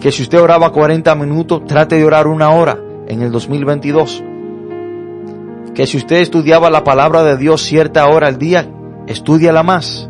Que 0.00 0.10
si 0.10 0.22
usted 0.22 0.40
oraba 0.40 0.72
40 0.72 1.14
minutos, 1.14 1.64
trate 1.66 1.96
de 1.96 2.04
orar 2.04 2.26
una 2.26 2.50
hora 2.50 2.78
en 3.12 3.22
el 3.22 3.30
2022. 3.30 4.24
Que 5.74 5.86
si 5.86 5.96
usted 5.98 6.16
estudiaba 6.16 6.70
la 6.70 6.84
palabra 6.84 7.22
de 7.22 7.36
Dios 7.36 7.62
cierta 7.62 8.08
hora 8.08 8.28
al 8.28 8.38
día, 8.38 8.68
estudiala 9.06 9.62
más. 9.62 10.08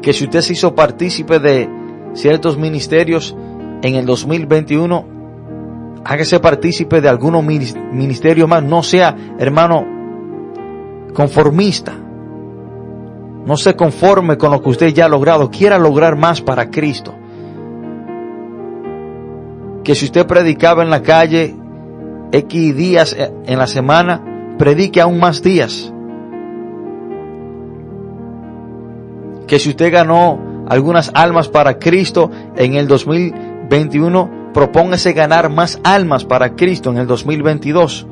Que 0.00 0.12
si 0.12 0.24
usted 0.24 0.40
se 0.40 0.54
hizo 0.54 0.74
partícipe 0.74 1.38
de 1.38 1.68
ciertos 2.14 2.56
ministerios, 2.58 3.36
en 3.82 3.94
el 3.94 4.06
2021 4.06 5.12
hágase 6.04 6.40
partícipe 6.40 7.00
de 7.00 7.08
algunos 7.08 7.44
ministerios 7.44 8.48
más, 8.48 8.62
no 8.62 8.82
sea, 8.82 9.16
hermano, 9.38 9.86
conformista. 11.14 11.92
No 13.44 13.56
se 13.56 13.74
conforme 13.74 14.36
con 14.38 14.52
lo 14.52 14.62
que 14.62 14.70
usted 14.70 14.88
ya 14.88 15.06
ha 15.06 15.08
logrado, 15.08 15.50
quiera 15.50 15.78
lograr 15.78 16.16
más 16.16 16.40
para 16.40 16.70
Cristo. 16.70 17.14
Que 19.84 19.94
si 19.94 20.06
usted 20.06 20.26
predicaba 20.26 20.82
en 20.82 20.90
la 20.90 21.02
calle 21.02 21.56
X 22.32 22.76
días 22.76 23.16
en 23.18 23.58
la 23.58 23.66
semana, 23.66 24.54
predique 24.58 25.00
aún 25.00 25.18
más 25.18 25.42
días. 25.42 25.92
Que 29.46 29.58
si 29.58 29.70
usted 29.70 29.92
ganó 29.92 30.64
algunas 30.68 31.10
almas 31.14 31.48
para 31.48 31.78
Cristo 31.78 32.30
en 32.56 32.74
el 32.74 32.88
2021, 32.88 34.52
propóngase 34.54 35.12
ganar 35.12 35.50
más 35.50 35.80
almas 35.82 36.24
para 36.24 36.54
Cristo 36.54 36.90
en 36.90 36.98
el 36.98 37.06
2022. 37.06 38.06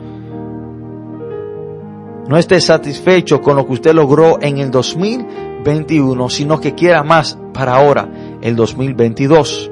No 2.28 2.36
esté 2.36 2.60
satisfecho 2.60 3.40
con 3.40 3.56
lo 3.56 3.66
que 3.66 3.72
usted 3.72 3.94
logró 3.94 4.38
en 4.40 4.58
el 4.58 4.70
2021, 4.70 6.28
sino 6.28 6.60
que 6.60 6.74
quiera 6.74 7.02
más 7.02 7.38
para 7.52 7.74
ahora, 7.74 8.08
el 8.40 8.54
2022. 8.54 9.70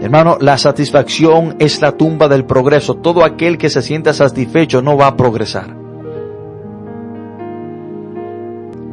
Hermano, 0.00 0.38
la 0.40 0.56
satisfacción 0.58 1.56
es 1.58 1.82
la 1.82 1.92
tumba 1.92 2.28
del 2.28 2.44
progreso. 2.44 2.94
Todo 2.94 3.24
aquel 3.24 3.58
que 3.58 3.68
se 3.68 3.82
sienta 3.82 4.12
satisfecho 4.12 4.80
no 4.80 4.96
va 4.96 5.08
a 5.08 5.16
progresar. 5.16 5.76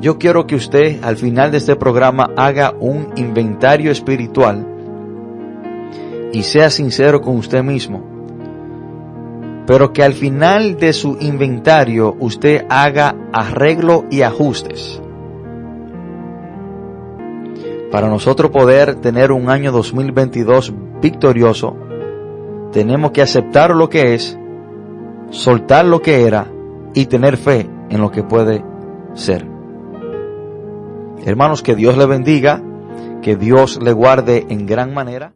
Yo 0.01 0.17
quiero 0.17 0.47
que 0.47 0.55
usted 0.55 1.03
al 1.03 1.17
final 1.17 1.51
de 1.51 1.57
este 1.57 1.75
programa 1.75 2.31
haga 2.35 2.73
un 2.79 3.09
inventario 3.15 3.91
espiritual 3.91 4.67
y 6.33 6.43
sea 6.43 6.71
sincero 6.71 7.21
con 7.21 7.37
usted 7.37 7.63
mismo. 7.63 8.03
Pero 9.67 9.93
que 9.93 10.03
al 10.03 10.13
final 10.13 10.77
de 10.77 10.91
su 10.91 11.17
inventario 11.19 12.15
usted 12.19 12.65
haga 12.69 13.15
arreglo 13.31 14.05
y 14.09 14.23
ajustes. 14.23 15.01
Para 17.91 18.09
nosotros 18.09 18.51
poder 18.51 18.95
tener 18.95 19.31
un 19.31 19.49
año 19.49 19.71
2022 19.71 20.73
victorioso, 21.01 21.75
tenemos 22.71 23.11
que 23.11 23.21
aceptar 23.21 23.75
lo 23.75 23.89
que 23.89 24.15
es, 24.15 24.37
soltar 25.29 25.85
lo 25.85 26.01
que 26.01 26.25
era 26.25 26.47
y 26.93 27.05
tener 27.05 27.37
fe 27.37 27.69
en 27.89 28.01
lo 28.01 28.11
que 28.11 28.23
puede 28.23 28.63
ser. 29.13 29.47
Hermanos, 31.25 31.63
que 31.63 31.75
Dios 31.75 31.97
le 31.97 32.05
bendiga, 32.05 32.61
que 33.21 33.35
Dios 33.35 33.79
le 33.81 33.93
guarde 33.93 34.45
en 34.49 34.65
gran 34.65 34.93
manera. 34.93 35.31